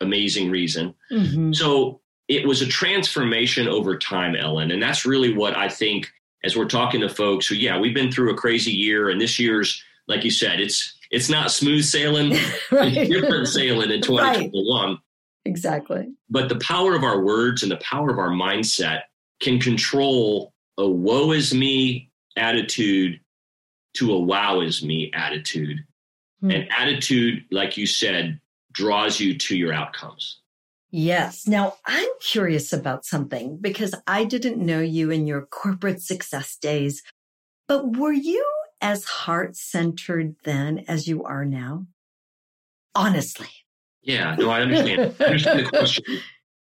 amazing 0.00 0.50
reason. 0.52 0.94
Mm-hmm. 1.10 1.52
So 1.52 2.00
it 2.28 2.46
was 2.46 2.62
a 2.62 2.66
transformation 2.66 3.66
over 3.66 3.98
time, 3.98 4.36
Ellen. 4.36 4.70
And 4.70 4.80
that's 4.80 5.04
really 5.04 5.34
what 5.34 5.56
I 5.56 5.68
think 5.68 6.08
as 6.44 6.56
we're 6.56 6.66
talking 6.66 7.00
to 7.00 7.08
folks 7.08 7.48
who, 7.48 7.56
yeah, 7.56 7.76
we've 7.76 7.94
been 7.94 8.12
through 8.12 8.32
a 8.32 8.36
crazy 8.36 8.70
year, 8.70 9.10
and 9.10 9.20
this 9.20 9.38
year's, 9.38 9.82
like 10.08 10.24
you 10.24 10.30
said, 10.30 10.60
it's 10.60 10.96
it's 11.10 11.28
not 11.28 11.50
smooth 11.50 11.84
sailing, 11.84 12.30
right. 12.70 12.96
it's 12.96 13.10
different 13.10 13.48
sailing 13.48 13.90
in 13.90 14.02
2021. 14.02 14.88
Right. 14.88 14.98
Exactly. 15.44 16.12
But 16.28 16.48
the 16.48 16.58
power 16.58 16.94
of 16.94 17.04
our 17.04 17.22
words 17.22 17.62
and 17.62 17.70
the 17.70 17.76
power 17.76 18.10
of 18.10 18.18
our 18.18 18.30
mindset 18.30 19.02
can 19.40 19.60
control 19.60 20.52
a 20.76 20.88
woe 20.88 21.30
is 21.30 21.54
me 21.54 22.10
attitude 22.36 23.20
to 23.96 24.12
a 24.12 24.18
wow 24.18 24.60
is 24.60 24.82
me 24.82 25.10
attitude. 25.14 25.78
Hmm. 26.40 26.50
And 26.50 26.68
attitude, 26.70 27.44
like 27.50 27.76
you 27.76 27.86
said, 27.86 28.40
draws 28.72 29.20
you 29.20 29.38
to 29.38 29.56
your 29.56 29.72
outcomes. 29.72 30.40
Yes. 30.90 31.46
Now 31.46 31.76
I'm 31.86 32.08
curious 32.20 32.72
about 32.72 33.04
something 33.04 33.58
because 33.58 33.94
I 34.06 34.24
didn't 34.24 34.64
know 34.64 34.80
you 34.80 35.10
in 35.10 35.26
your 35.26 35.42
corporate 35.42 36.02
success 36.02 36.56
days, 36.56 37.02
but 37.68 37.96
were 37.96 38.12
you 38.12 38.44
as 38.80 39.04
heart 39.04 39.56
centered 39.56 40.36
then 40.44 40.84
as 40.88 41.08
you 41.08 41.24
are 41.24 41.44
now? 41.44 41.86
Honestly. 42.94 43.48
Yeah, 44.02 44.36
no, 44.36 44.50
I 44.50 44.60
understand. 44.60 45.14
I 45.20 45.24
understand 45.24 45.58
the 45.60 45.68
question. 45.68 46.04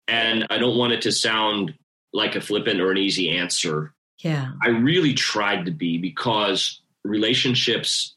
And 0.09 0.47
I 0.51 0.59
don't 0.59 0.77
want 0.77 0.93
it 0.93 1.03
to 1.03 1.13
sound 1.13 1.75
like 2.13 2.37
a 2.37 2.41
flippant 2.41 2.81
or 2.81 2.91
an 2.91 2.99
easy 2.99 3.31
answer. 3.37 3.95
Yeah. 4.19 4.53
I 4.63 4.69
really 4.69 5.15
tried 5.15 5.67
to 5.67 5.71
be 5.71 5.99
because 5.99 6.81
relationships 7.05 8.15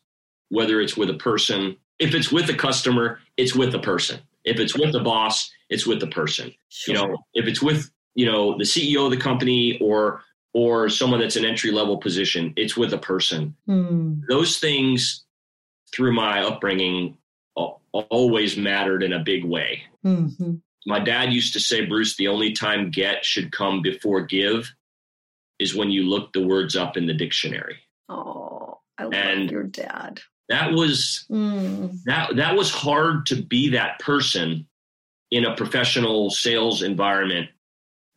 whether 0.50 0.80
it's 0.80 0.96
with 0.96 1.10
a 1.10 1.16
person. 1.16 1.78
If 2.00 2.14
it's 2.14 2.32
with 2.32 2.50
a 2.50 2.54
customer, 2.54 3.20
it's 3.38 3.56
with 3.56 3.74
a 3.76 3.80
person. 3.80 4.20
If 4.44 4.60
it's 4.60 4.78
with 4.78 4.94
the 4.94 5.02
boss, 5.02 5.52
it's 5.70 5.86
with 5.86 6.00
the 6.00 6.08
person. 6.08 6.54
Sure. 6.70 6.96
You 6.96 7.02
know, 7.02 7.18
if 7.34 7.48
it's 7.48 7.62
with 7.62 7.90
you 8.16 8.26
know 8.26 8.58
the 8.58 8.64
CEO 8.64 9.06
of 9.06 9.12
the 9.12 9.18
company 9.18 9.78
or 9.82 10.22
or 10.58 10.89
someone 10.89 11.20
that's 11.20 11.36
an 11.36 11.46
entry 11.46 11.70
level 11.70 11.98
position, 11.98 12.52
it's 12.56 12.76
with 12.76 12.91
a 12.91 12.98
person. 12.98 13.56
Mm. 13.70 14.24
Those 14.28 14.58
things 14.58 15.24
through 15.93 16.13
my 16.13 16.41
upbringing 16.41 17.15
always 17.93 18.58
mattered 18.58 19.04
in 19.04 19.13
a 19.13 19.20
big 19.20 19.46
way. 19.46 19.84
Mm-hmm. 20.04 20.56
My 20.88 21.00
dad 21.00 21.32
used 21.32 21.54
to 21.54 21.60
say, 21.60 21.86
Bruce, 21.86 22.15
the 22.15 22.28
only 22.28 22.54
time 22.54 22.89
get 22.89 23.24
should 23.24 23.52
come 23.52 23.84
before 23.84 24.22
give 24.22 24.74
is 25.60 25.76
when 25.76 25.91
you 25.91 26.04
look 26.04 26.34
the 26.34 26.46
words 26.46 26.76
up 26.76 26.98
in 26.98 27.06
the 27.06 27.13
dictionary. 27.13 27.78
Oh, 28.10 28.80
I 28.98 29.04
love 29.04 29.13
and 29.13 29.52
your 29.52 29.63
dad. 29.63 30.22
That 30.50 30.72
was 30.72 31.24
mm. 31.30 31.96
that 32.06 32.36
that 32.38 32.56
was 32.56 32.72
hard 32.72 33.28
to 33.28 33.36
be 33.36 33.70
that 33.70 34.00
person 34.00 34.67
in 35.30 35.46
a 35.46 35.56
professional 35.56 36.32
sales 36.32 36.82
environment 36.82 37.50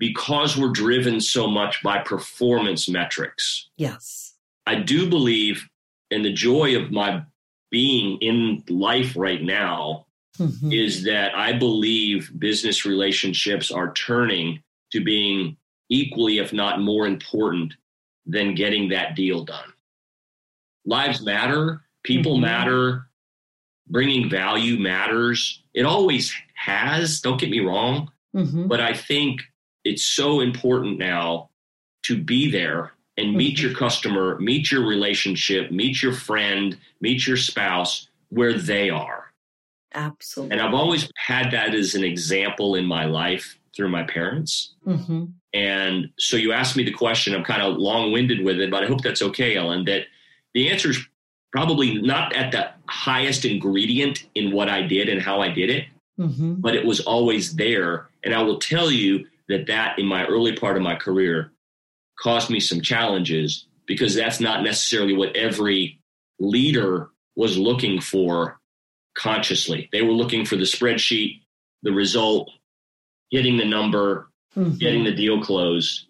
because 0.00 0.56
we're 0.56 0.70
driven 0.70 1.20
so 1.20 1.46
much 1.46 1.80
by 1.82 1.98
performance 1.98 2.88
metrics. 2.88 3.68
Yes. 3.76 4.34
I 4.66 4.76
do 4.76 5.08
believe 5.08 5.68
in 6.10 6.22
the 6.22 6.32
joy 6.32 6.76
of 6.76 6.90
my 6.90 7.22
being 7.70 8.18
in 8.20 8.64
life 8.68 9.14
right 9.14 9.42
now 9.42 10.06
mm-hmm. 10.38 10.72
is 10.72 11.04
that 11.04 11.36
I 11.36 11.52
believe 11.52 12.32
business 12.38 12.84
relationships 12.84 13.70
are 13.70 13.92
turning 13.92 14.62
to 14.90 15.04
being 15.04 15.56
equally, 15.90 16.38
if 16.38 16.52
not 16.52 16.80
more 16.80 17.06
important 17.06 17.74
than 18.26 18.54
getting 18.54 18.88
that 18.88 19.14
deal 19.14 19.44
done. 19.44 19.72
Lives 20.86 21.20
matter, 21.22 21.82
people 22.04 22.32
mm-hmm. 22.32 22.46
matter, 22.46 23.06
bringing 23.86 24.30
value 24.30 24.78
matters. 24.78 25.62
It 25.74 25.84
always 25.84 26.32
has, 26.54 27.20
don't 27.20 27.38
get 27.38 27.50
me 27.50 27.60
wrong. 27.60 28.10
Mm-hmm. 28.34 28.66
But 28.66 28.80
I 28.80 28.94
think 28.94 29.42
it's 29.84 30.04
so 30.04 30.40
important 30.40 30.98
now 30.98 31.50
to 32.04 32.22
be 32.22 32.50
there 32.50 32.92
and 33.16 33.36
meet 33.36 33.56
mm-hmm. 33.56 33.68
your 33.68 33.76
customer, 33.76 34.38
meet 34.38 34.70
your 34.70 34.86
relationship, 34.86 35.70
meet 35.70 36.02
your 36.02 36.12
friend, 36.12 36.78
meet 37.00 37.26
your 37.26 37.36
spouse 37.36 38.08
where 38.30 38.54
they 38.54 38.90
are. 38.90 39.32
Absolutely. 39.94 40.52
And 40.56 40.66
I've 40.66 40.74
always 40.74 41.10
had 41.16 41.50
that 41.50 41.74
as 41.74 41.94
an 41.94 42.04
example 42.04 42.76
in 42.76 42.84
my 42.84 43.04
life 43.04 43.58
through 43.74 43.88
my 43.88 44.04
parents. 44.04 44.74
Mm-hmm. 44.86 45.26
And 45.52 46.10
so 46.18 46.36
you 46.36 46.52
asked 46.52 46.76
me 46.76 46.84
the 46.84 46.92
question, 46.92 47.34
I'm 47.34 47.44
kind 47.44 47.62
of 47.62 47.76
long 47.76 48.12
winded 48.12 48.44
with 48.44 48.60
it, 48.60 48.70
but 48.70 48.84
I 48.84 48.86
hope 48.86 49.02
that's 49.02 49.22
okay, 49.22 49.56
Ellen, 49.56 49.84
that 49.86 50.04
the 50.54 50.70
answer 50.70 50.90
is 50.90 50.98
probably 51.52 52.00
not 52.00 52.34
at 52.36 52.52
the 52.52 52.70
highest 52.86 53.44
ingredient 53.44 54.26
in 54.34 54.52
what 54.52 54.68
I 54.68 54.82
did 54.82 55.08
and 55.08 55.20
how 55.20 55.40
I 55.40 55.48
did 55.48 55.70
it, 55.70 55.86
mm-hmm. 56.18 56.54
but 56.54 56.76
it 56.76 56.84
was 56.84 57.00
always 57.00 57.56
there. 57.56 58.08
And 58.22 58.34
I 58.34 58.42
will 58.42 58.58
tell 58.58 58.90
you 58.90 59.26
that 59.50 59.66
that 59.66 59.98
in 59.98 60.06
my 60.06 60.24
early 60.26 60.56
part 60.56 60.76
of 60.76 60.82
my 60.82 60.94
career 60.94 61.52
caused 62.18 62.50
me 62.50 62.60
some 62.60 62.80
challenges 62.80 63.66
because 63.86 64.14
that's 64.14 64.40
not 64.40 64.62
necessarily 64.62 65.14
what 65.14 65.36
every 65.36 66.00
leader 66.38 67.10
was 67.36 67.58
looking 67.58 68.00
for 68.00 68.60
consciously. 69.14 69.88
They 69.92 70.02
were 70.02 70.12
looking 70.12 70.44
for 70.44 70.56
the 70.56 70.62
spreadsheet, 70.62 71.42
the 71.82 71.92
result, 71.92 72.50
getting 73.30 73.56
the 73.56 73.64
number, 73.64 74.28
mm-hmm. 74.56 74.76
getting 74.76 75.04
the 75.04 75.14
deal 75.14 75.42
closed. 75.42 76.06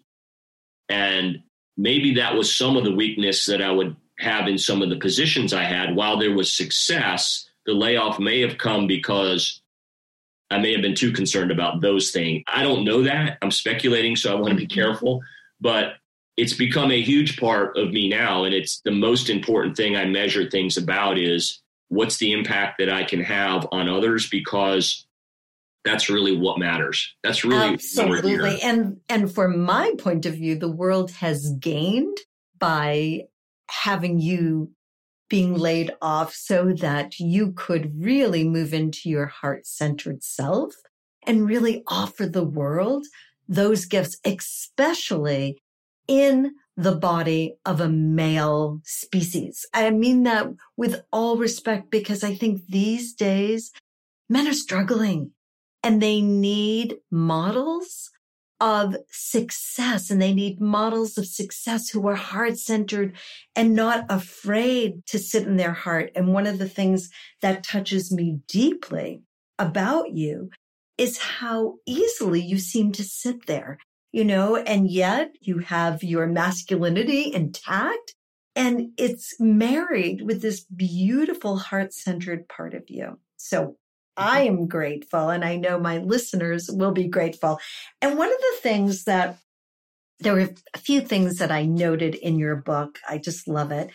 And 0.89 1.43
maybe 1.77 2.15
that 2.15 2.35
was 2.35 2.53
some 2.53 2.77
of 2.77 2.83
the 2.83 2.93
weakness 2.93 3.45
that 3.47 3.61
I 3.61 3.71
would 3.71 3.95
have 4.19 4.47
in 4.47 4.57
some 4.57 4.81
of 4.81 4.89
the 4.89 4.99
positions 4.99 5.53
I 5.53 5.63
had. 5.63 5.95
While 5.95 6.17
there 6.17 6.35
was 6.35 6.53
success, 6.53 7.49
the 7.65 7.73
layoff 7.73 8.19
may 8.19 8.41
have 8.41 8.57
come 8.57 8.87
because 8.87 9.60
I 10.51 10.59
may 10.59 10.71
have 10.73 10.81
been 10.81 10.95
too 10.95 11.11
concerned 11.11 11.51
about 11.51 11.81
those 11.81 12.11
things. 12.11 12.43
I 12.47 12.63
don't 12.63 12.83
know 12.83 13.03
that. 13.03 13.37
I'm 13.41 13.51
speculating, 13.51 14.15
so 14.15 14.31
I 14.31 14.39
want 14.39 14.49
to 14.49 14.55
be 14.55 14.67
mm-hmm. 14.67 14.79
careful. 14.79 15.21
But 15.59 15.93
it's 16.37 16.53
become 16.53 16.91
a 16.91 17.01
huge 17.01 17.39
part 17.39 17.77
of 17.77 17.91
me 17.91 18.09
now 18.09 18.45
and 18.45 18.53
it's 18.53 18.81
the 18.81 18.91
most 18.91 19.29
important 19.29 19.75
thing 19.75 19.95
i 19.95 20.05
measure 20.05 20.49
things 20.49 20.77
about 20.77 21.17
is 21.17 21.61
what's 21.89 22.17
the 22.17 22.31
impact 22.31 22.77
that 22.79 22.89
i 22.89 23.03
can 23.03 23.21
have 23.21 23.67
on 23.71 23.87
others 23.87 24.29
because 24.29 25.05
that's 25.83 26.09
really 26.09 26.35
what 26.35 26.57
matters 26.57 27.13
that's 27.23 27.43
really 27.43 27.73
absolutely 27.73 28.59
and 28.61 28.99
and 29.09 29.33
from 29.33 29.59
my 29.59 29.93
point 29.99 30.25
of 30.25 30.33
view 30.33 30.55
the 30.55 30.71
world 30.71 31.11
has 31.11 31.51
gained 31.59 32.17
by 32.57 33.21
having 33.69 34.19
you 34.19 34.71
being 35.31 35.57
laid 35.57 35.89
off 36.01 36.33
so 36.33 36.73
that 36.73 37.17
you 37.17 37.53
could 37.53 38.03
really 38.03 38.43
move 38.43 38.73
into 38.73 39.09
your 39.09 39.27
heart-centered 39.27 40.21
self 40.21 40.75
and 41.25 41.47
really 41.47 41.83
offer 41.87 42.25
the 42.25 42.43
world 42.43 43.05
those 43.47 43.85
gifts 43.85 44.17
especially 44.25 45.57
in 46.05 46.51
the 46.75 46.93
body 46.93 47.55
of 47.65 47.79
a 47.79 47.87
male 47.87 48.81
species. 48.83 49.65
I 49.73 49.89
mean 49.91 50.23
that 50.23 50.47
with 50.75 51.01
all 51.13 51.37
respect 51.37 51.89
because 51.89 52.25
I 52.25 52.35
think 52.35 52.67
these 52.67 53.13
days 53.13 53.71
men 54.29 54.49
are 54.49 54.53
struggling 54.53 55.31
and 55.81 56.01
they 56.01 56.19
need 56.19 56.97
models 57.09 58.11
of 58.61 58.95
success 59.09 60.09
and 60.09 60.21
they 60.21 60.33
need 60.33 60.61
models 60.61 61.17
of 61.17 61.25
success 61.25 61.89
who 61.89 62.07
are 62.07 62.15
heart 62.15 62.57
centered 62.57 63.13
and 63.55 63.75
not 63.75 64.05
afraid 64.09 65.05
to 65.07 65.19
sit 65.19 65.45
in 65.45 65.57
their 65.57 65.73
heart. 65.73 66.11
And 66.15 66.33
one 66.33 66.47
of 66.47 66.59
the 66.59 66.69
things 66.69 67.09
that 67.41 67.63
touches 67.63 68.11
me 68.11 68.39
deeply 68.47 69.23
about 69.59 70.11
you 70.11 70.51
is 70.97 71.17
how 71.17 71.75
easily 71.85 72.41
you 72.41 72.57
seem 72.57 72.93
to 72.93 73.03
sit 73.03 73.47
there 73.47 73.77
you 74.11 74.25
know, 74.25 74.57
and 74.57 74.89
yet 74.89 75.31
you 75.39 75.59
have 75.59 76.03
your 76.03 76.27
masculinity 76.27 77.33
intact 77.33 78.15
and 78.55 78.89
it's 78.97 79.39
married 79.39 80.21
with 80.21 80.41
this 80.41 80.65
beautiful 80.65 81.57
heart 81.57 81.93
centered 81.93 82.49
part 82.49 82.73
of 82.73 82.83
you. 82.89 83.19
So 83.37 83.77
I 84.17 84.41
am 84.41 84.67
grateful 84.67 85.29
and 85.29 85.43
I 85.43 85.55
know 85.55 85.79
my 85.79 85.97
listeners 85.99 86.69
will 86.71 86.91
be 86.91 87.07
grateful. 87.07 87.59
And 88.01 88.17
one 88.17 88.29
of 88.31 88.39
the 88.39 88.57
things 88.61 89.05
that 89.05 89.37
there 90.21 90.33
were 90.33 90.49
a 90.73 90.77
few 90.77 91.01
things 91.01 91.37
that 91.37 91.51
I 91.51 91.65
noted 91.65 92.15
in 92.15 92.37
your 92.37 92.55
book. 92.55 92.99
I 93.09 93.17
just 93.17 93.47
love 93.47 93.71
it. 93.71 93.89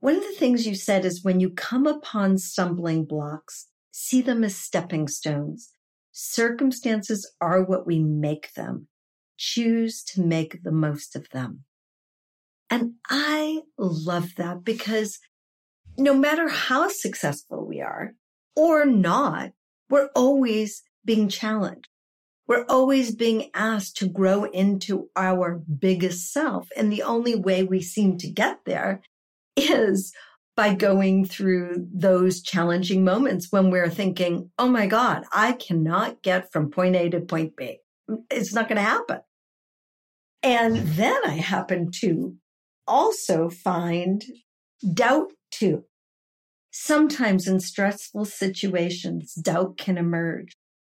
One 0.00 0.16
of 0.16 0.22
the 0.22 0.32
things 0.32 0.66
you 0.66 0.74
said 0.74 1.04
is 1.04 1.22
when 1.22 1.40
you 1.40 1.50
come 1.50 1.86
upon 1.86 2.38
stumbling 2.38 3.04
blocks, 3.04 3.66
see 3.90 4.22
them 4.22 4.42
as 4.42 4.56
stepping 4.56 5.08
stones. 5.08 5.74
Circumstances 6.12 7.30
are 7.40 7.62
what 7.62 7.86
we 7.86 7.98
make 7.98 8.54
them 8.54 8.88
choose 9.36 10.02
to 10.04 10.22
make 10.22 10.62
the 10.62 10.72
most 10.72 11.14
of 11.14 11.28
them. 11.30 11.64
And 12.70 12.94
I 13.08 13.60
love 13.76 14.36
that 14.36 14.64
because 14.64 15.18
no 15.98 16.14
matter 16.14 16.48
how 16.48 16.88
successful 16.88 17.66
we 17.66 17.80
are 17.80 18.14
or 18.56 18.84
not, 18.84 19.52
we're 19.88 20.10
always 20.14 20.82
being 21.04 21.28
challenged. 21.28 21.88
We're 22.46 22.64
always 22.68 23.14
being 23.14 23.50
asked 23.54 23.96
to 23.98 24.08
grow 24.08 24.44
into 24.44 25.08
our 25.14 25.62
biggest 25.78 26.32
self. 26.32 26.68
And 26.76 26.92
the 26.92 27.02
only 27.02 27.36
way 27.36 27.62
we 27.62 27.80
seem 27.80 28.18
to 28.18 28.28
get 28.28 28.60
there 28.66 29.02
is 29.56 30.12
by 30.56 30.74
going 30.74 31.24
through 31.24 31.86
those 31.94 32.42
challenging 32.42 33.04
moments 33.04 33.48
when 33.50 33.70
we're 33.70 33.88
thinking, 33.88 34.50
oh 34.58 34.68
my 34.68 34.86
God, 34.86 35.24
I 35.32 35.52
cannot 35.52 36.22
get 36.22 36.52
from 36.52 36.70
point 36.70 36.96
A 36.96 37.08
to 37.10 37.20
point 37.20 37.56
B. 37.56 37.78
It's 38.30 38.52
not 38.52 38.68
going 38.68 38.76
to 38.76 38.82
happen. 38.82 39.20
And 40.42 40.76
mm-hmm. 40.76 40.96
then 40.96 41.20
I 41.24 41.34
happen 41.34 41.90
to 42.00 42.34
also 42.86 43.48
find 43.48 44.24
doubt 44.92 45.32
too. 45.50 45.84
Sometimes 46.70 47.48
in 47.48 47.60
stressful 47.60 48.24
situations, 48.26 49.34
doubt 49.34 49.76
can 49.76 49.98
emerge, 49.98 50.56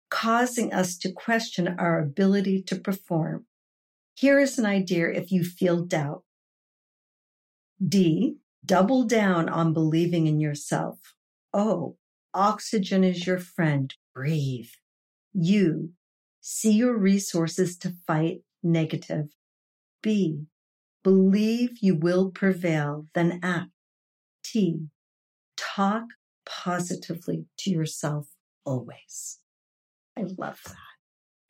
causing 0.09 0.73
us 0.73 0.97
to 0.97 1.11
question 1.11 1.75
our 1.79 1.99
ability 1.99 2.61
to 2.63 2.75
perform. 2.75 3.45
Here 4.13 4.39
is 4.39 4.59
an 4.59 4.65
idea 4.65 5.07
if 5.09 5.31
you 5.31 5.43
feel 5.43 5.85
doubt. 5.85 6.23
D, 7.83 8.35
double 8.65 9.05
down 9.05 9.47
on 9.47 9.73
believing 9.73 10.27
in 10.27 10.39
yourself. 10.39 11.15
O, 11.53 11.95
oxygen 12.33 13.03
is 13.03 13.25
your 13.25 13.39
friend. 13.39 13.93
Breathe. 14.13 14.69
U, 15.33 15.91
see 16.41 16.73
your 16.73 16.97
resources 16.97 17.77
to 17.77 17.95
fight 18.05 18.41
negative. 18.61 19.29
B. 20.03 20.45
Believe 21.03 21.77
you 21.81 21.95
will 21.95 22.29
prevail, 22.29 23.07
then 23.15 23.39
act. 23.41 23.71
T. 24.43 24.87
Talk 25.75 26.03
positively 26.45 27.45
to 27.59 27.69
yourself 27.69 28.27
always. 28.65 29.39
I 30.17 30.21
love 30.21 30.59
that. 30.65 30.75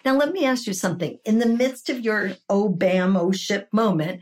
Now, 0.03 0.17
let 0.17 0.31
me 0.31 0.45
ask 0.45 0.67
you 0.67 0.73
something. 0.73 1.19
In 1.25 1.39
the 1.39 1.45
midst 1.45 1.89
of 1.89 1.99
your 1.99 2.31
oh, 2.49 2.69
bam, 2.69 3.15
oh, 3.15 3.31
shit 3.31 3.67
moment, 3.71 4.21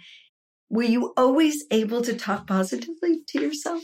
were 0.69 0.83
you 0.83 1.13
always 1.17 1.63
able 1.71 2.01
to 2.01 2.15
talk 2.15 2.47
positively 2.47 3.21
to 3.27 3.41
yourself? 3.41 3.83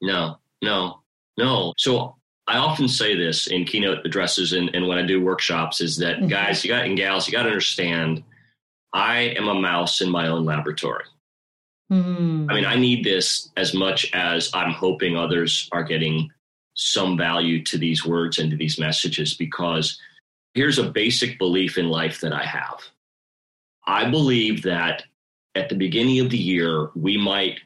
No, 0.00 0.36
no, 0.62 1.02
no. 1.38 1.72
So 1.78 2.16
I 2.46 2.58
often 2.58 2.88
say 2.88 3.16
this 3.16 3.46
in 3.46 3.64
keynote 3.64 4.04
addresses 4.04 4.52
and, 4.52 4.70
and 4.74 4.86
when 4.86 4.98
I 4.98 5.06
do 5.06 5.24
workshops 5.24 5.80
is 5.80 5.96
that 5.98 6.18
mm-hmm. 6.18 6.28
guys, 6.28 6.64
you 6.64 6.70
got 6.70 6.84
and 6.84 6.96
gals, 6.96 7.26
you 7.26 7.32
got 7.32 7.44
to 7.44 7.48
understand 7.48 8.22
I 8.92 9.34
am 9.38 9.48
a 9.48 9.54
mouse 9.54 10.00
in 10.00 10.10
my 10.10 10.28
own 10.28 10.44
laboratory. 10.44 11.04
Mm. 11.92 12.50
I 12.50 12.54
mean, 12.54 12.64
I 12.64 12.76
need 12.76 13.04
this 13.04 13.50
as 13.56 13.74
much 13.74 14.10
as 14.14 14.50
I'm 14.54 14.72
hoping 14.72 15.16
others 15.16 15.68
are 15.72 15.84
getting 15.84 16.30
some 16.74 17.18
value 17.18 17.62
to 17.64 17.76
these 17.76 18.06
words 18.06 18.38
and 18.38 18.50
to 18.50 18.56
these 18.56 18.78
messages 18.78 19.34
because 19.34 20.00
here's 20.54 20.78
a 20.78 20.90
basic 20.90 21.38
belief 21.38 21.76
in 21.76 21.88
life 21.88 22.20
that 22.22 22.32
I 22.32 22.44
have. 22.44 22.80
I 23.86 24.08
believe 24.08 24.62
that 24.62 25.04
at 25.54 25.68
the 25.68 25.74
beginning 25.74 26.20
of 26.20 26.30
the 26.30 26.38
year, 26.38 26.90
we 26.94 27.18
might 27.18 27.60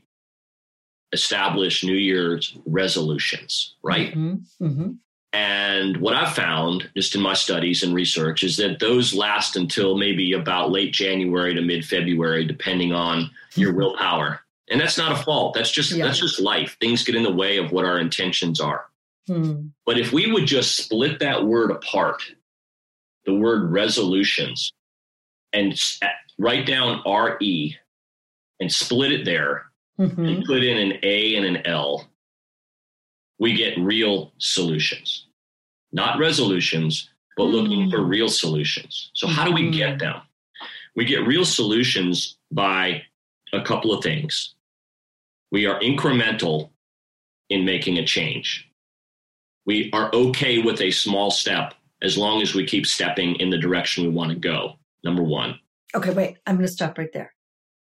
establish 1.13 1.85
New 1.85 1.95
Year's 1.95 2.59
resolutions, 2.67 3.77
right? 3.83 4.13
Mm-hmm. 4.13 4.65
Mm-hmm. 4.65 4.91
And 5.33 5.99
what 5.99 6.15
I've 6.15 6.35
found, 6.35 6.89
just 6.97 7.15
in 7.15 7.21
my 7.21 7.35
studies 7.35 7.83
and 7.83 7.95
research, 7.95 8.43
is 8.43 8.57
that 8.57 8.79
those 8.79 9.15
last 9.15 9.57
until 9.57 9.97
maybe 9.97 10.33
about 10.33 10.71
late 10.71 10.93
January 10.93 11.55
to 11.55 11.61
mid 11.61 11.85
February, 11.85 12.45
depending 12.45 12.93
on 12.93 13.31
your 13.55 13.75
willpower. 13.75 14.41
And 14.71 14.81
that's 14.81 14.99
not 14.99 15.13
a 15.13 15.23
fault. 15.23 15.55
That's 15.55 15.71
just 15.71 15.93
yeah. 15.93 16.07
that's 16.07 16.19
just 16.19 16.41
life. 16.41 16.77
Things 16.81 17.05
get 17.05 17.15
in 17.15 17.23
the 17.23 17.33
way 17.33 17.59
of 17.59 17.71
what 17.71 17.85
our 17.85 17.99
intentions 17.99 18.61
are. 18.61 18.87
Hmm. 19.27 19.69
But 19.85 19.99
if 19.99 20.13
we 20.13 20.31
would 20.31 20.47
just 20.47 20.77
split 20.77 21.19
that 21.21 21.45
word 21.45 21.71
apart, 21.71 22.23
the 23.25 23.35
word 23.35 23.71
resolutions, 23.71 24.73
and 25.53 25.79
write 26.39 26.67
down 26.67 27.03
RE 27.07 27.77
and 28.61 28.73
split 28.73 29.13
it 29.13 29.25
there 29.25 29.67
mm-hmm. 29.99 30.25
and 30.25 30.45
put 30.45 30.63
in 30.63 30.79
an 30.79 30.99
A 31.03 31.37
and 31.37 31.45
an 31.45 31.67
L, 31.67 32.09
we 33.39 33.55
get 33.55 33.79
real 33.79 34.33
solutions. 34.39 35.27
Not 35.93 36.19
resolutions, 36.19 37.11
but 37.37 37.45
looking 37.45 37.91
for 37.91 38.03
real 38.03 38.29
solutions. 38.29 39.11
So, 39.15 39.27
how 39.27 39.45
do 39.45 39.53
we 39.53 39.71
get 39.71 39.91
mm-hmm. 39.91 39.99
them? 39.99 40.23
We 40.95 41.05
get 41.05 41.27
real 41.27 41.45
solutions 41.45 42.39
by 42.51 43.03
a 43.53 43.63
couple 43.63 43.93
of 43.93 44.03
things. 44.03 44.55
We 45.53 45.67
are 45.67 45.79
incremental 45.81 46.71
in 47.51 47.65
making 47.65 47.99
a 47.99 48.07
change. 48.07 48.69
We 49.67 49.91
are 49.93 50.11
okay 50.15 50.59
with 50.59 50.81
a 50.81 50.91
small 50.91 51.31
step 51.31 51.75
as 52.03 52.17
long 52.17 52.43
as 52.43 52.55
we 52.55 52.67
keep 52.67 52.87
stepping 52.87 53.37
in 53.37 53.51
the 53.51 53.59
direction 53.59 54.05
we 54.05 54.11
want 54.11 54.31
to 54.31 54.39
go. 54.39 54.75
Number 55.05 55.23
one. 55.23 55.59
Okay, 55.95 56.11
wait, 56.11 56.39
I'm 56.47 56.57
going 56.57 56.67
to 56.67 56.73
stop 56.73 56.99
right 56.99 57.13
there 57.13 57.33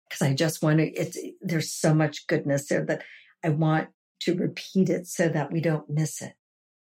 because 0.09 0.21
I 0.21 0.33
just 0.33 0.61
want 0.61 0.79
to, 0.79 0.85
it's, 0.91 1.17
there's 1.41 1.71
so 1.71 1.93
much 1.93 2.27
goodness 2.27 2.67
there 2.67 2.85
that 2.85 3.03
I 3.43 3.49
want 3.49 3.89
to 4.21 4.35
repeat 4.35 4.89
it 4.89 5.07
so 5.07 5.29
that 5.29 5.51
we 5.51 5.61
don't 5.61 5.89
miss 5.89 6.21
it. 6.21 6.33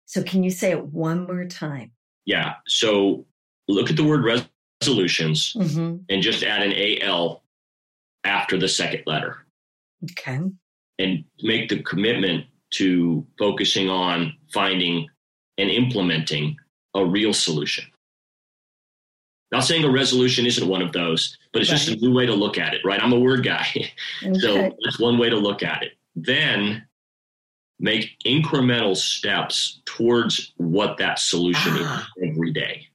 So 0.07 0.23
can 0.23 0.43
you 0.43 0.51
say 0.51 0.71
it 0.71 0.87
one 0.87 1.27
more 1.27 1.45
time? 1.45 1.93
Yeah. 2.25 2.55
So 2.67 3.27
look 3.69 3.91
at 3.91 3.97
the 3.97 4.05
word 4.05 4.45
resolutions 4.81 5.53
mm-hmm. 5.55 5.97
and 6.09 6.23
just 6.23 6.43
add 6.43 6.63
an 6.63 7.03
AL 7.03 7.43
after 8.25 8.57
the 8.59 8.69
second 8.69 9.03
letter. 9.07 9.39
Okay. 10.05 10.41
And 10.99 11.25
make 11.43 11.69
the 11.69 11.83
commitment 11.83 12.47
to 12.75 13.27
focusing 13.39 13.89
on 13.89 14.35
finding 14.53 15.09
and 15.59 15.71
implementing 15.71 16.57
a 16.95 17.05
real 17.05 17.33
solution. 17.33 17.85
Not 19.53 19.65
saying 19.65 19.85
a 19.85 19.91
resolution 19.91 20.45
isn't 20.47 20.67
one 20.67 20.83
of 20.83 20.93
those, 20.93 21.39
but 21.53 21.63
it's 21.63 21.71
right. 21.71 21.79
just 21.79 21.89
a 21.89 21.97
new 21.97 22.13
way 22.13 22.27
to 22.27 22.35
look 22.35 22.59
at 22.59 22.75
it, 22.75 22.81
right? 22.85 23.01
I'm 23.03 23.13
a 23.13 23.19
word 23.19 23.45
guy. 23.45 23.67
Okay. 24.25 24.39
so 24.41 24.55
that's 24.83 24.99
one 24.99 25.19
way 25.19 25.29
to 25.29 25.37
look 25.37 25.63
at 25.63 25.83
it. 25.83 25.93
Then 26.17 26.87
make 27.79 28.17
incremental 28.25 28.97
steps 28.97 29.81
towards 29.85 30.53
what 30.57 30.99
that 30.99 31.19
solution 31.19 31.73
ah. 31.77 32.09
is 32.17 32.31
every 32.31 32.53
day. 32.53 32.87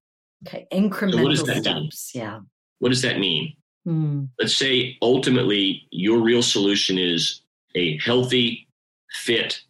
Okay, 0.48 0.68
incremental 0.72 1.14
so 1.14 1.24
what 1.24 1.30
does 1.30 1.44
that 1.44 1.62
steps. 1.62 2.16
Mean? 2.16 2.24
Yeah. 2.24 2.40
What 2.80 2.90
does 2.90 3.02
that 3.04 3.20
mean? 3.20 3.56
Hmm. 3.86 4.26
Let's 4.40 4.56
say 4.56 4.98
ultimately 5.02 5.88
your 5.92 6.20
real 6.20 6.44
solution 6.44 6.98
is 6.98 7.42
a 7.76 7.98
healthy, 8.00 8.68
fit 9.12 9.62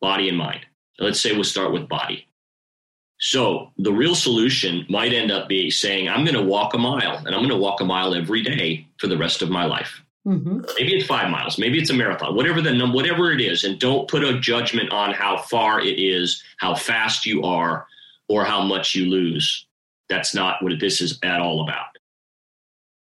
body 0.00 0.28
and 0.28 0.36
mind. 0.36 0.60
Let's 0.98 1.20
say 1.20 1.32
we'll 1.32 1.44
start 1.44 1.72
with 1.72 1.88
body. 1.88 2.26
So 3.18 3.72
the 3.78 3.92
real 3.92 4.14
solution 4.14 4.84
might 4.88 5.12
end 5.12 5.30
up 5.30 5.48
being 5.48 5.70
saying, 5.70 6.08
I'm 6.08 6.24
going 6.24 6.36
to 6.36 6.42
walk 6.42 6.74
a 6.74 6.78
mile 6.78 7.16
and 7.18 7.28
I'm 7.28 7.40
going 7.40 7.48
to 7.48 7.56
walk 7.56 7.80
a 7.80 7.84
mile 7.84 8.14
every 8.14 8.42
day 8.42 8.86
for 8.98 9.06
the 9.06 9.16
rest 9.16 9.40
of 9.40 9.48
my 9.48 9.64
life. 9.64 10.02
Mm-hmm. 10.26 10.62
Maybe 10.76 10.94
it's 10.94 11.06
five 11.06 11.30
miles, 11.30 11.56
maybe 11.56 11.78
it's 11.78 11.90
a 11.90 11.94
marathon, 11.94 12.34
whatever 12.34 12.60
the 12.60 12.74
number, 12.74 12.96
whatever 12.96 13.30
it 13.30 13.40
is. 13.40 13.62
And 13.62 13.78
don't 13.78 14.08
put 14.08 14.24
a 14.24 14.40
judgment 14.40 14.90
on 14.90 15.12
how 15.12 15.38
far 15.38 15.80
it 15.80 16.00
is, 16.00 16.42
how 16.58 16.74
fast 16.74 17.24
you 17.24 17.42
are, 17.44 17.86
or 18.28 18.44
how 18.44 18.62
much 18.62 18.94
you 18.94 19.06
lose. 19.06 19.66
That's 20.08 20.34
not 20.34 20.62
what 20.62 20.78
this 20.80 21.00
is 21.00 21.18
at 21.22 21.40
all 21.40 21.62
about. 21.62 21.96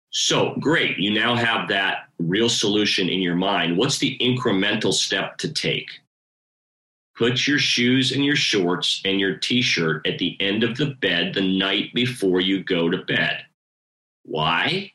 So 0.10 0.56
great. 0.60 0.98
You 0.98 1.12
now 1.12 1.36
have 1.36 1.70
that 1.70 2.10
real 2.20 2.50
solution 2.50 3.08
in 3.08 3.22
your 3.22 3.36
mind. 3.36 3.78
What's 3.78 4.00
the 4.00 4.18
incremental 4.20 4.94
step 4.94 5.38
to 5.38 5.54
take? 5.54 5.90
Put 7.16 7.48
your 7.48 7.60
shoes 7.60 8.12
and 8.12 8.24
your 8.24 8.36
shorts 8.36 9.02
and 9.06 9.20
your 9.20 9.38
t 9.38 9.62
shirt 9.62 10.06
at 10.06 10.20
the 10.20 10.38
end 10.40 10.64
of 10.64 10.78
the 10.78 10.96
bed 11.02 11.34
the 11.34 11.58
night 11.58 11.94
before 11.94 12.42
you 12.42 12.64
go 12.64 12.90
to 12.90 12.98
bed. 13.06 13.44
Why? 14.24 14.92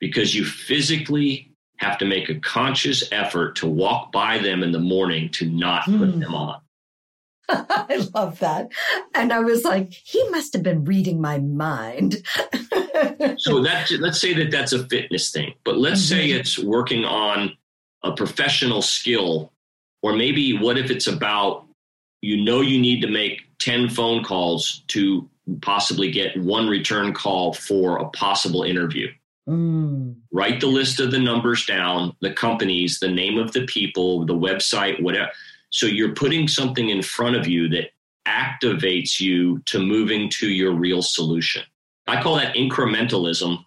Because 0.00 0.34
you 0.34 0.44
physically 0.44 1.52
have 1.78 1.98
to 1.98 2.04
make 2.04 2.28
a 2.28 2.38
conscious 2.40 3.04
effort 3.12 3.56
to 3.56 3.66
walk 3.66 4.12
by 4.12 4.38
them 4.38 4.62
in 4.62 4.72
the 4.72 4.78
morning 4.78 5.30
to 5.30 5.48
not 5.48 5.84
put 5.84 5.94
mm. 5.94 6.20
them 6.20 6.34
on. 6.34 6.60
I 7.48 8.06
love 8.14 8.40
that. 8.40 8.70
And 9.14 9.32
I 9.32 9.40
was 9.40 9.64
like, 9.64 9.92
he 9.92 10.28
must 10.30 10.52
have 10.52 10.62
been 10.62 10.84
reading 10.84 11.20
my 11.20 11.38
mind. 11.38 12.16
so 13.38 13.62
that 13.62 13.90
let's 14.00 14.20
say 14.20 14.34
that 14.34 14.50
that's 14.50 14.72
a 14.72 14.86
fitness 14.86 15.30
thing, 15.30 15.54
but 15.64 15.78
let's 15.78 16.00
mm-hmm. 16.00 16.18
say 16.18 16.30
it's 16.30 16.58
working 16.58 17.04
on 17.04 17.56
a 18.02 18.12
professional 18.12 18.82
skill 18.82 19.52
or 20.02 20.14
maybe 20.14 20.56
what 20.56 20.78
if 20.78 20.90
it's 20.90 21.06
about 21.06 21.66
you 22.20 22.36
know 22.36 22.60
you 22.60 22.80
need 22.80 23.00
to 23.00 23.08
make 23.08 23.42
10 23.58 23.90
phone 23.90 24.24
calls 24.24 24.82
to 24.88 25.28
possibly 25.62 26.10
get 26.10 26.36
one 26.36 26.68
return 26.68 27.12
call 27.12 27.54
for 27.54 27.98
a 27.98 28.08
possible 28.10 28.62
interview. 28.62 29.08
Mm. 29.48 30.16
Write 30.30 30.60
the 30.60 30.66
list 30.66 31.00
of 31.00 31.10
the 31.10 31.18
numbers 31.18 31.64
down, 31.64 32.14
the 32.20 32.32
companies, 32.32 33.00
the 33.00 33.08
name 33.08 33.38
of 33.38 33.52
the 33.52 33.64
people, 33.66 34.26
the 34.26 34.34
website, 34.34 35.02
whatever. 35.02 35.30
So 35.70 35.86
you're 35.86 36.14
putting 36.14 36.48
something 36.48 36.90
in 36.90 37.02
front 37.02 37.36
of 37.36 37.46
you 37.46 37.68
that 37.70 37.90
activates 38.26 39.20
you 39.20 39.60
to 39.66 39.78
moving 39.78 40.28
to 40.28 40.48
your 40.48 40.72
real 40.72 41.02
solution. 41.02 41.62
I 42.06 42.22
call 42.22 42.36
that 42.36 42.54
incrementalism 42.56 43.64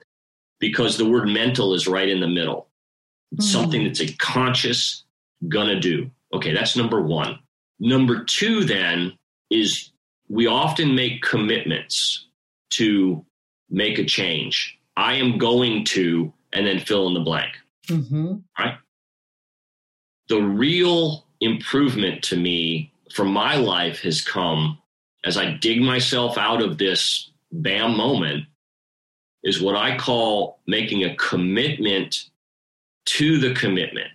because 0.60 0.98
the 0.98 1.10
word 1.10 1.28
mental 1.28 1.74
is 1.74 1.88
right 1.88 2.08
in 2.08 2.20
the 2.20 2.28
middle. 2.28 2.68
It's 3.32 3.48
mm. 3.48 3.52
something 3.52 3.84
that's 3.84 4.02
a 4.02 4.14
conscious 4.18 5.04
gonna 5.48 5.80
do. 5.80 6.12
Okay, 6.34 6.54
that's 6.54 6.78
number 6.78 7.02
one. 7.02 7.40
Number 7.80 8.24
two, 8.24 8.64
then, 8.64 9.14
is 9.50 9.92
we 10.30 10.48
often 10.48 10.96
make 10.96 11.24
commitments 11.24 12.28
to 12.72 13.26
make 13.70 13.98
a 13.98 14.06
change. 14.06 14.78
I 14.96 15.16
am 15.16 15.38
going 15.38 15.86
to, 15.86 16.34
and 16.54 16.66
then 16.66 16.80
fill 16.80 17.08
in 17.08 17.14
the 17.14 17.20
blank. 17.22 17.54
Mm-hmm. 17.88 18.36
Right? 18.60 18.76
The 20.28 20.42
real 20.42 21.26
improvement 21.40 22.24
to 22.24 22.38
me 22.38 22.92
from 23.14 23.32
my 23.32 23.56
life 23.56 24.02
has 24.02 24.22
come 24.22 24.78
as 25.24 25.38
I 25.38 25.54
dig 25.54 25.82
myself 25.82 26.38
out 26.38 26.62
of 26.62 26.78
this 26.78 27.32
bam 27.52 27.96
moment 27.96 28.46
is 29.44 29.62
what 29.62 29.76
I 29.76 29.98
call 29.98 30.60
making 30.68 31.04
a 31.04 31.16
commitment 31.16 32.30
to 33.06 33.40
the 33.40 33.54
commitment. 33.54 34.10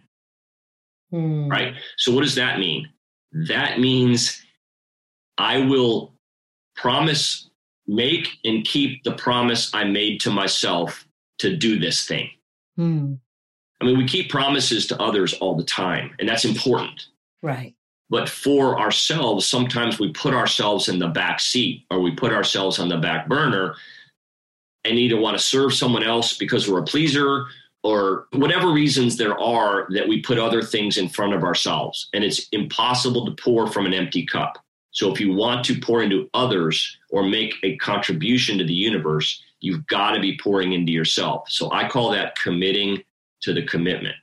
Hmm. 1.10 1.48
Right. 1.48 1.74
So, 1.96 2.12
what 2.12 2.22
does 2.22 2.34
that 2.36 2.58
mean? 2.58 2.88
That 3.32 3.78
means 3.78 4.42
I 5.38 5.58
will 5.58 6.12
promise, 6.74 7.45
make, 7.86 8.28
and 8.44 8.64
keep 8.64 9.02
the 9.04 9.12
promise 9.12 9.72
I 9.74 9.84
made 9.84 10.20
to 10.22 10.30
myself 10.30 11.06
to 11.38 11.56
do 11.56 11.78
this 11.78 12.06
thing. 12.06 12.30
Hmm. 12.76 13.14
I 13.80 13.84
mean, 13.84 13.98
we 13.98 14.06
keep 14.06 14.30
promises 14.30 14.86
to 14.88 15.00
others 15.00 15.34
all 15.34 15.54
the 15.54 15.64
time, 15.64 16.14
and 16.18 16.28
that's 16.28 16.44
important. 16.44 17.06
Right. 17.42 17.74
But 18.08 18.28
for 18.28 18.78
ourselves, 18.78 19.46
sometimes 19.46 19.98
we 19.98 20.12
put 20.12 20.32
ourselves 20.32 20.88
in 20.88 20.98
the 20.98 21.08
back 21.08 21.40
seat 21.40 21.84
or 21.90 22.00
we 22.00 22.12
put 22.12 22.32
ourselves 22.32 22.78
on 22.78 22.88
the 22.88 22.98
back 22.98 23.28
burner 23.28 23.74
and 24.84 24.98
either 24.98 25.20
want 25.20 25.36
to 25.36 25.42
serve 25.42 25.74
someone 25.74 26.04
else 26.04 26.36
because 26.36 26.68
we're 26.68 26.80
a 26.80 26.84
pleaser 26.84 27.46
or 27.82 28.26
whatever 28.32 28.70
reasons 28.70 29.16
there 29.16 29.38
are 29.40 29.86
that 29.90 30.08
we 30.08 30.20
put 30.20 30.38
other 30.38 30.62
things 30.62 30.98
in 30.98 31.08
front 31.08 31.34
of 31.34 31.42
ourselves. 31.42 32.08
And 32.12 32.22
it's 32.22 32.48
impossible 32.50 33.26
to 33.26 33.42
pour 33.42 33.66
from 33.66 33.86
an 33.86 33.94
empty 33.94 34.24
cup. 34.24 34.64
So 34.96 35.12
if 35.12 35.20
you 35.20 35.30
want 35.30 35.62
to 35.66 35.78
pour 35.78 36.02
into 36.02 36.30
others 36.32 36.96
or 37.10 37.22
make 37.22 37.54
a 37.62 37.76
contribution 37.76 38.56
to 38.56 38.64
the 38.64 38.72
universe, 38.72 39.42
you've 39.60 39.86
got 39.88 40.12
to 40.12 40.20
be 40.20 40.38
pouring 40.38 40.72
into 40.72 40.90
yourself. 40.90 41.50
So 41.50 41.70
I 41.70 41.86
call 41.86 42.10
that 42.12 42.34
committing 42.38 43.02
to 43.42 43.52
the 43.52 43.66
commitment. 43.66 44.14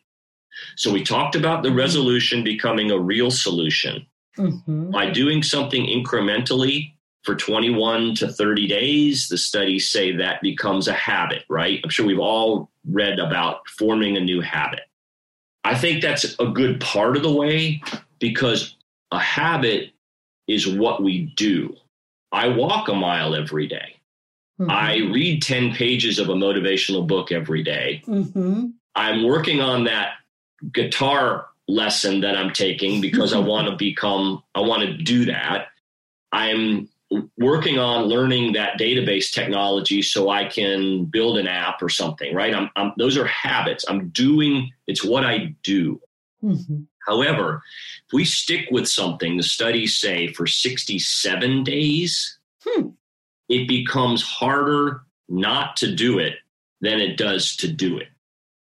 So 0.76 0.92
we 0.92 1.04
talked 1.04 1.36
about 1.36 1.62
the 1.62 1.72
resolution 1.72 2.44
becoming 2.44 2.90
a 2.90 2.98
real 2.98 3.30
solution. 3.30 4.08
Mm-hmm. 4.36 4.90
By 4.90 5.12
doing 5.12 5.44
something 5.44 5.86
incrementally 5.86 6.96
for 7.22 7.36
21 7.36 8.16
to 8.16 8.30
30 8.30 8.68
days, 8.68 9.28
the 9.30 9.38
studies 9.38 9.92
say 9.92 10.16
that 10.16 10.42
becomes 10.42 10.88
a 10.88 10.94
habit, 10.94 11.44
right? 11.50 11.82
I'm 11.84 11.92
sure 11.92 12.08
we've 12.08 12.18
all 12.18 12.72
read 12.90 13.20
about 13.20 13.68
forming 13.70 14.18
a 14.18 14.22
new 14.22 14.42
habit. 14.42 14.82
I 15.64 15.76
think 15.76 16.02
that's 16.02 16.36
a 16.40 16.48
good 16.48 16.82
part 16.82 17.16
of 17.16 17.22
the 17.22 17.32
way 17.32 17.84
because 18.18 18.76
a 19.12 19.20
habit 19.20 19.93
is 20.48 20.68
what 20.68 21.02
we 21.02 21.34
do. 21.36 21.76
I 22.32 22.48
walk 22.48 22.90
a 22.90 22.94
mile 22.94 23.36
every 23.36 23.68
day. 23.68 23.96
Mm-hmm. 24.60 24.72
I 24.72 24.98
read 25.12 25.42
10 25.42 25.74
pages 25.74 26.20
of 26.20 26.30
a 26.30 26.34
motivational 26.34 27.08
book 27.08 27.32
every 27.32 27.64
day. 27.64 28.04
Mm-hmm. 28.06 28.68
I'm 28.96 29.24
working 29.24 29.62
on 29.62 29.86
that 29.86 30.14
guitar 30.72 31.48
lesson 31.68 32.22
that 32.22 32.38
I'm 32.38 32.52
taking 32.52 33.02
because 33.02 33.34
I 33.34 33.40
want 33.40 33.68
to 33.68 33.76
become, 33.76 34.44
I 34.54 34.62
want 34.62 34.84
to 34.84 34.98
do 34.98 35.26
that. 35.26 35.68
I'm 36.32 36.90
working 37.38 37.78
on 37.78 38.06
learning 38.06 38.54
that 38.54 38.80
database 38.80 39.32
technology 39.32 40.02
so 40.02 40.30
I 40.30 40.46
can 40.46 41.06
build 41.06 41.38
an 41.38 41.48
app 41.48 41.82
or 41.82 41.90
something, 41.90 42.34
right? 42.34 42.54
I'm, 42.54 42.70
I'm 42.76 42.94
those 42.98 43.18
are 43.18 43.26
habits. 43.26 43.86
I'm 43.88 44.10
doing, 44.10 44.72
it's 44.88 45.04
what 45.04 45.24
I 45.24 45.56
do. 45.64 46.02
Mm-hmm. 46.44 46.84
However, 47.08 47.64
if 48.08 48.14
we 48.14 48.26
stick 48.26 48.68
with 48.72 48.88
something, 48.88 49.38
the 49.38 49.44
studies 49.44 49.98
say 49.98 50.28
for 50.28 50.48
67 50.48 51.64
days, 51.64 52.38
hmm. 52.66 52.90
it 53.50 53.68
becomes 53.68 54.22
harder 54.22 55.02
not 55.30 55.78
to 55.78 55.94
do 55.94 56.20
it 56.20 56.36
than 56.82 57.00
it 57.00 57.18
does 57.18 57.56
to 57.58 57.68
do 57.68 57.98
it. 57.98 58.08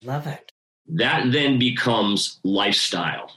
Love 0.03 0.27
it. 0.27 0.53
That 0.89 1.33
then 1.33 1.59
becomes 1.59 2.39
lifestyle. 2.45 3.33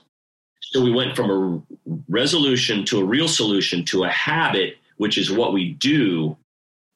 So 0.61 0.83
we 0.83 0.91
went 0.91 1.15
from 1.15 1.31
a 1.31 2.01
resolution 2.07 2.85
to 2.85 2.99
a 2.99 3.05
real 3.05 3.27
solution 3.27 3.83
to 3.85 4.03
a 4.03 4.09
habit, 4.09 4.77
which 4.97 5.17
is 5.17 5.31
what 5.31 5.53
we 5.53 5.73
do, 5.73 6.37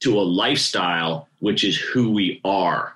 to 0.01 0.19
a 0.19 0.21
lifestyle, 0.21 1.27
which 1.39 1.63
is 1.63 1.77
who 1.77 2.11
we 2.11 2.39
are. 2.43 2.93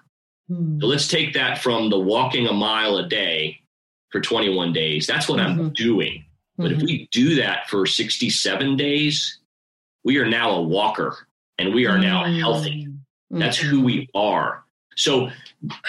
Hmm. 0.48 0.80
So 0.80 0.88
let's 0.88 1.08
take 1.08 1.34
that 1.34 1.58
from 1.60 1.90
the 1.90 2.00
walking 2.00 2.48
a 2.48 2.54
mile 2.54 2.98
a 2.98 3.08
day 3.08 3.62
for 4.12 4.22
21 4.22 4.74
days. 4.74 5.08
That's 5.08 5.28
what 5.28 5.40
mm-hmm. 5.40 5.60
I'm 5.60 5.74
doing. 5.74 6.26
But 6.58 6.72
mm-hmm. 6.72 6.82
if 6.82 6.86
we 6.86 7.10
do 7.12 7.36
that 7.36 7.70
for 7.70 7.86
67 7.86 8.78
days, 8.78 9.40
we 10.04 10.18
are 10.18 10.26
now 10.26 10.52
a 10.52 10.62
walker 10.62 11.28
and 11.58 11.74
we 11.74 11.86
are 11.86 11.98
now 11.98 12.24
mm-hmm. 12.24 12.40
healthy. 12.40 12.88
That's 13.30 13.58
who 13.58 13.82
we 13.82 14.10
are. 14.16 14.64
So, 14.96 15.30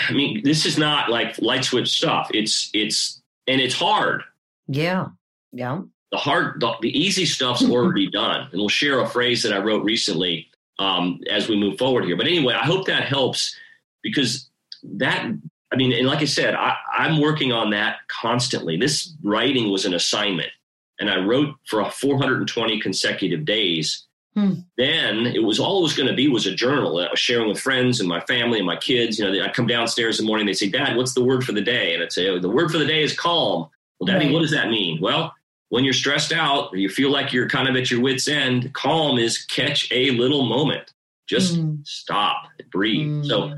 I 0.08 0.12
mean, 0.12 0.42
this 0.42 0.66
is 0.66 0.76
not 0.76 1.08
like 1.08 1.38
light 1.38 1.64
switch 1.64 1.88
stuff. 1.88 2.28
It's, 2.34 2.68
it's, 2.74 3.22
and 3.46 3.60
it's 3.60 3.74
hard. 3.74 4.22
Yeah. 4.66 5.06
Yeah. 5.52 5.82
The 6.10 6.18
hard, 6.18 6.60
the, 6.60 6.74
the 6.82 6.98
easy 6.98 7.24
stuff's 7.24 7.64
already 7.70 8.10
done. 8.10 8.48
And 8.50 8.60
we'll 8.60 8.68
share 8.68 9.00
a 9.00 9.08
phrase 9.08 9.42
that 9.44 9.52
I 9.52 9.58
wrote 9.58 9.84
recently 9.84 10.48
um, 10.78 11.20
as 11.30 11.48
we 11.48 11.58
move 11.58 11.78
forward 11.78 12.04
here. 12.04 12.16
But 12.16 12.26
anyway, 12.26 12.54
I 12.54 12.64
hope 12.64 12.86
that 12.86 13.04
helps 13.04 13.56
because 14.02 14.48
that 14.82 15.32
I 15.72 15.76
mean, 15.76 15.92
and 15.92 16.06
like 16.06 16.20
I 16.20 16.26
said, 16.26 16.54
I, 16.54 16.76
I'm 16.92 17.20
working 17.20 17.52
on 17.52 17.70
that 17.70 17.96
constantly. 18.08 18.76
This 18.76 19.14
writing 19.22 19.70
was 19.70 19.84
an 19.84 19.94
assignment, 19.94 20.50
and 20.98 21.10
I 21.10 21.18
wrote 21.18 21.54
for 21.66 21.84
420 21.88 22.80
consecutive 22.80 23.44
days. 23.44 24.06
Hmm. 24.34 24.54
Then 24.76 25.26
it 25.26 25.42
was 25.42 25.58
all 25.58 25.80
it 25.80 25.82
was 25.82 25.96
going 25.96 26.08
to 26.08 26.14
be 26.14 26.28
was 26.28 26.46
a 26.46 26.54
journal 26.54 26.96
that 26.96 27.08
I 27.08 27.10
was 27.10 27.20
sharing 27.20 27.48
with 27.48 27.60
friends 27.60 28.00
and 28.00 28.08
my 28.08 28.20
family 28.20 28.58
and 28.58 28.66
my 28.66 28.76
kids. 28.76 29.18
You 29.18 29.30
know, 29.30 29.44
I'd 29.44 29.54
come 29.54 29.66
downstairs 29.66 30.18
in 30.18 30.24
the 30.24 30.28
morning, 30.28 30.46
They'd 30.46 30.54
say, 30.54 30.70
"Dad, 30.70 30.96
what's 30.96 31.14
the 31.14 31.24
word 31.24 31.44
for 31.44 31.52
the 31.52 31.60
day?" 31.60 31.94
And 31.94 32.02
I'd 32.02 32.12
say, 32.12 32.28
oh, 32.28 32.38
"The 32.38 32.48
word 32.48 32.70
for 32.70 32.78
the 32.78 32.86
day 32.86 33.02
is 33.02 33.18
calm." 33.18 33.68
Well, 33.98 34.06
Daddy, 34.06 34.26
right. 34.26 34.34
what 34.34 34.40
does 34.40 34.52
that 34.52 34.70
mean? 34.70 35.00
Well, 35.00 35.34
when 35.70 35.84
you're 35.84 35.92
stressed 35.92 36.32
out, 36.32 36.70
you 36.72 36.88
feel 36.88 37.10
like 37.10 37.32
you're 37.32 37.48
kind 37.48 37.68
of 37.68 37.76
at 37.76 37.90
your 37.90 38.00
wits' 38.00 38.28
end. 38.28 38.72
Calm 38.72 39.18
is 39.18 39.44
catch 39.44 39.90
a 39.92 40.12
little 40.12 40.46
moment, 40.46 40.92
just 41.28 41.56
mm. 41.56 41.86
stop, 41.86 42.44
breathe. 42.70 43.24
Mm. 43.24 43.26
So 43.26 43.54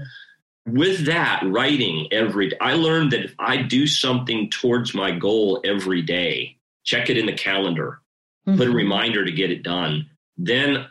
with 0.72 1.06
that 1.06 1.42
writing 1.44 2.06
every 2.12 2.58
i 2.60 2.74
learned 2.74 3.12
that 3.12 3.24
if 3.24 3.34
i 3.38 3.56
do 3.56 3.86
something 3.86 4.48
towards 4.50 4.94
my 4.94 5.10
goal 5.10 5.60
every 5.64 6.02
day 6.02 6.56
check 6.84 7.10
it 7.10 7.18
in 7.18 7.26
the 7.26 7.32
calendar 7.32 8.00
mm-hmm. 8.46 8.58
put 8.58 8.66
a 8.66 8.70
mm-hmm. 8.70 8.76
reminder 8.76 9.24
to 9.24 9.32
get 9.32 9.50
it 9.50 9.62
done 9.62 10.08
then 10.36 10.86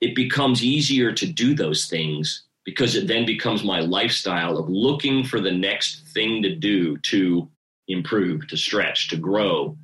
it 0.00 0.14
becomes 0.14 0.64
easier 0.64 1.12
to 1.12 1.26
do 1.26 1.54
those 1.54 1.86
things 1.86 2.44
because 2.64 2.94
it 2.94 3.06
then 3.06 3.26
becomes 3.26 3.64
my 3.64 3.80
lifestyle 3.80 4.58
of 4.58 4.68
looking 4.68 5.24
for 5.24 5.40
the 5.40 5.50
next 5.50 6.06
thing 6.08 6.42
to 6.42 6.54
do 6.54 6.96
to 6.98 7.48
improve 7.88 8.46
to 8.48 8.56
stretch 8.56 9.08
to 9.08 9.16
grow 9.16 9.76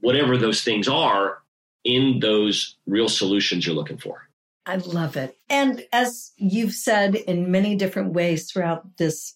whatever 0.00 0.36
those 0.36 0.62
things 0.62 0.88
are 0.88 1.42
in 1.84 2.18
those 2.20 2.76
real 2.86 3.08
solutions 3.08 3.66
you're 3.66 3.74
looking 3.74 3.98
for 3.98 4.27
I 4.68 4.76
love 4.76 5.16
it. 5.16 5.34
And 5.48 5.82
as 5.92 6.32
you've 6.36 6.74
said 6.74 7.14
in 7.14 7.50
many 7.50 7.74
different 7.74 8.12
ways 8.12 8.52
throughout 8.52 8.98
this 8.98 9.34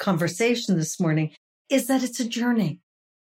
conversation 0.00 0.76
this 0.76 0.98
morning, 0.98 1.30
is 1.70 1.86
that 1.86 2.02
it's 2.02 2.18
a 2.18 2.28
journey. 2.28 2.80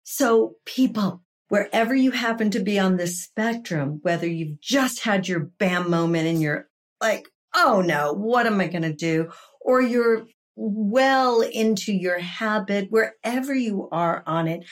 So 0.03 0.55
people, 0.65 1.23
wherever 1.47 1.95
you 1.95 2.11
happen 2.11 2.51
to 2.51 2.59
be 2.59 2.77
on 2.77 2.97
this 2.97 3.23
spectrum, 3.23 3.99
whether 4.01 4.27
you've 4.27 4.59
just 4.59 5.03
had 5.05 5.29
your 5.29 5.39
bam 5.39 5.89
moment 5.89 6.27
and 6.27 6.41
you're 6.41 6.67
like, 6.99 7.29
oh 7.55 7.81
no, 7.81 8.11
what 8.11 8.45
am 8.45 8.59
I 8.59 8.67
going 8.67 8.81
to 8.81 8.93
do? 8.93 9.31
Or 9.61 9.81
you're 9.81 10.27
well 10.57 11.39
into 11.39 11.93
your 11.93 12.19
habit, 12.19 12.87
wherever 12.89 13.53
you 13.55 13.87
are 13.93 14.21
on 14.27 14.49
it, 14.49 14.65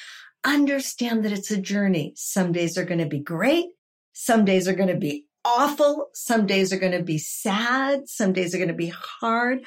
understand 0.43 1.23
that 1.23 1.31
it's 1.31 1.51
a 1.51 1.61
journey. 1.61 2.11
Some 2.17 2.51
days 2.51 2.77
are 2.77 2.85
going 2.85 2.99
to 2.99 3.05
be 3.05 3.19
great. 3.19 3.67
Some 4.11 4.43
days 4.43 4.67
are 4.67 4.75
going 4.75 4.89
to 4.89 4.97
be 4.97 5.25
awful. 5.45 6.07
Some 6.13 6.45
days 6.45 6.73
are 6.73 6.79
going 6.79 6.91
to 6.91 7.03
be 7.03 7.19
sad. 7.19 8.09
Some 8.09 8.33
days 8.33 8.53
are 8.53 8.57
going 8.57 8.67
to 8.67 8.73
be 8.73 8.93
hard. 8.93 9.63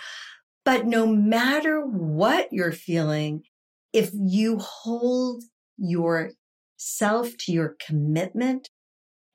But 0.65 0.85
no 0.85 1.07
matter 1.07 1.81
what 1.81 2.53
you're 2.53 2.73
feeling, 2.73 3.45
if 3.93 4.11
you 4.13 4.59
hold 4.59 5.45
yourself 5.79 7.37
to 7.39 7.53
your 7.53 7.77
commitment 7.87 8.69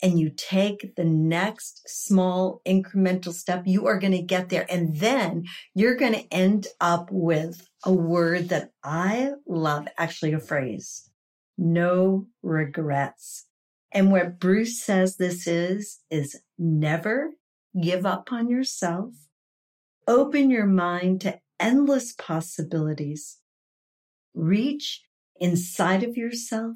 and 0.03 0.19
you 0.19 0.29
take 0.29 0.95
the 0.95 1.06
next 1.06 1.82
small 1.88 2.62
incremental 2.67 3.34
step, 3.34 3.63
you 3.65 3.88
are 3.88 3.97
going 3.97 4.12
to 4.12 4.21
get 4.21 4.49
there. 4.49 4.67
And 4.69 4.97
then 4.97 5.45
you're 5.73 5.95
going 5.95 6.13
to 6.13 6.32
end 6.32 6.67
up 6.82 7.08
with 7.10 7.67
a 7.86 7.93
word 7.93 8.49
that 8.49 8.71
I 8.84 9.32
love, 9.47 9.88
actually 9.97 10.34
a 10.34 10.39
phrase, 10.39 11.10
no 11.58 12.27
regrets. 12.43 13.45
And 13.93 14.12
what 14.12 14.39
Bruce 14.39 14.82
says 14.82 15.17
this 15.17 15.45
is, 15.45 15.99
is 16.10 16.41
never 16.58 17.32
give 17.79 18.06
up 18.06 18.32
on 18.32 18.49
yourself. 18.49 19.12
Open 20.08 20.49
your 20.49 20.65
mind 20.65 21.21
to 21.21 21.39
endless 21.60 22.12
possibilities. 22.13 23.38
Reach 24.34 25.03
inside 25.39 26.03
of 26.03 26.17
yourself. 26.17 26.75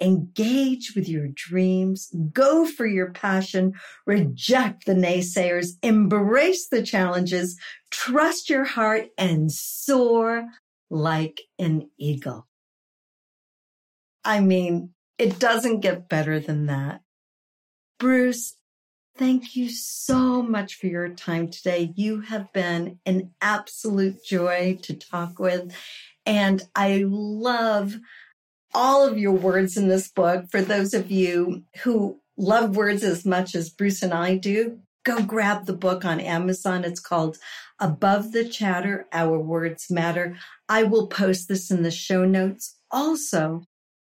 Engage 0.00 0.94
with 0.94 1.08
your 1.08 1.28
dreams. 1.28 2.12
Go 2.32 2.66
for 2.66 2.86
your 2.86 3.12
passion. 3.12 3.74
Reject 4.06 4.84
the 4.84 4.94
naysayers. 4.94 5.72
Embrace 5.82 6.68
the 6.68 6.82
challenges. 6.82 7.58
Trust 7.90 8.50
your 8.50 8.64
heart 8.64 9.08
and 9.16 9.50
soar 9.50 10.46
like 10.90 11.40
an 11.58 11.88
eagle. 11.98 12.46
I 14.24 14.40
mean, 14.40 14.90
it 15.18 15.38
doesn't 15.38 15.80
get 15.80 16.08
better 16.08 16.38
than 16.40 16.66
that. 16.66 17.02
Bruce, 17.98 18.54
thank 19.16 19.56
you 19.56 19.68
so 19.68 20.42
much 20.42 20.76
for 20.76 20.86
your 20.86 21.08
time 21.08 21.48
today. 21.48 21.92
You 21.96 22.20
have 22.20 22.52
been 22.52 23.00
an 23.04 23.32
absolute 23.40 24.24
joy 24.24 24.78
to 24.82 24.94
talk 24.94 25.38
with. 25.38 25.74
And 26.24 26.62
I 26.74 27.04
love 27.06 27.96
all 28.74 29.06
of 29.06 29.18
your 29.18 29.32
words 29.32 29.76
in 29.76 29.88
this 29.88 30.08
book. 30.08 30.44
For 30.50 30.60
those 30.60 30.94
of 30.94 31.10
you 31.10 31.64
who 31.82 32.20
love 32.36 32.76
words 32.76 33.02
as 33.02 33.24
much 33.24 33.54
as 33.54 33.70
Bruce 33.70 34.02
and 34.02 34.14
I 34.14 34.36
do, 34.36 34.78
go 35.04 35.22
grab 35.22 35.66
the 35.66 35.72
book 35.72 36.04
on 36.04 36.20
Amazon. 36.20 36.84
It's 36.84 37.00
called 37.00 37.38
Above 37.80 38.32
the 38.32 38.48
Chatter 38.48 39.06
Our 39.12 39.38
Words 39.38 39.90
Matter. 39.90 40.36
I 40.68 40.84
will 40.84 41.08
post 41.08 41.48
this 41.48 41.70
in 41.70 41.82
the 41.82 41.90
show 41.90 42.24
notes. 42.24 42.76
Also, 42.90 43.64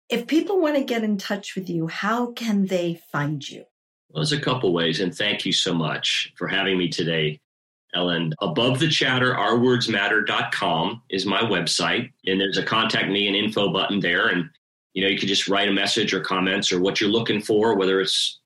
if 0.08 0.26
people 0.26 0.60
want 0.60 0.76
to 0.76 0.84
get 0.84 1.04
in 1.04 1.16
touch 1.16 1.54
with 1.54 1.70
you, 1.70 1.86
how 1.86 2.32
can 2.32 2.66
they 2.66 3.00
find 3.10 3.48
you? 3.48 3.64
Well, 4.10 4.20
there's 4.22 4.32
a 4.32 4.40
couple 4.40 4.72
ways, 4.72 5.00
and 5.00 5.14
thank 5.14 5.46
you 5.46 5.52
so 5.52 5.72
much 5.72 6.32
for 6.36 6.46
having 6.46 6.76
me 6.76 6.90
today, 6.90 7.40
Ellen. 7.94 8.34
Above 8.42 8.78
the 8.78 8.88
chatter, 8.88 9.32
ourwordsmatter.com 9.32 11.02
is 11.08 11.24
my 11.24 11.40
website, 11.40 12.10
and 12.26 12.38
there's 12.38 12.58
a 12.58 12.62
contact 12.62 13.08
me 13.08 13.26
and 13.26 13.36
info 13.36 13.72
button 13.72 14.00
there. 14.00 14.28
And, 14.28 14.50
you 14.92 15.02
know, 15.02 15.08
you 15.08 15.18
can 15.18 15.28
just 15.28 15.48
write 15.48 15.68
a 15.68 15.72
message 15.72 16.12
or 16.12 16.20
comments 16.20 16.72
or 16.72 16.80
what 16.80 17.00
you're 17.00 17.08
looking 17.08 17.40
for, 17.40 17.74
whether 17.74 18.02
it's, 18.02 18.40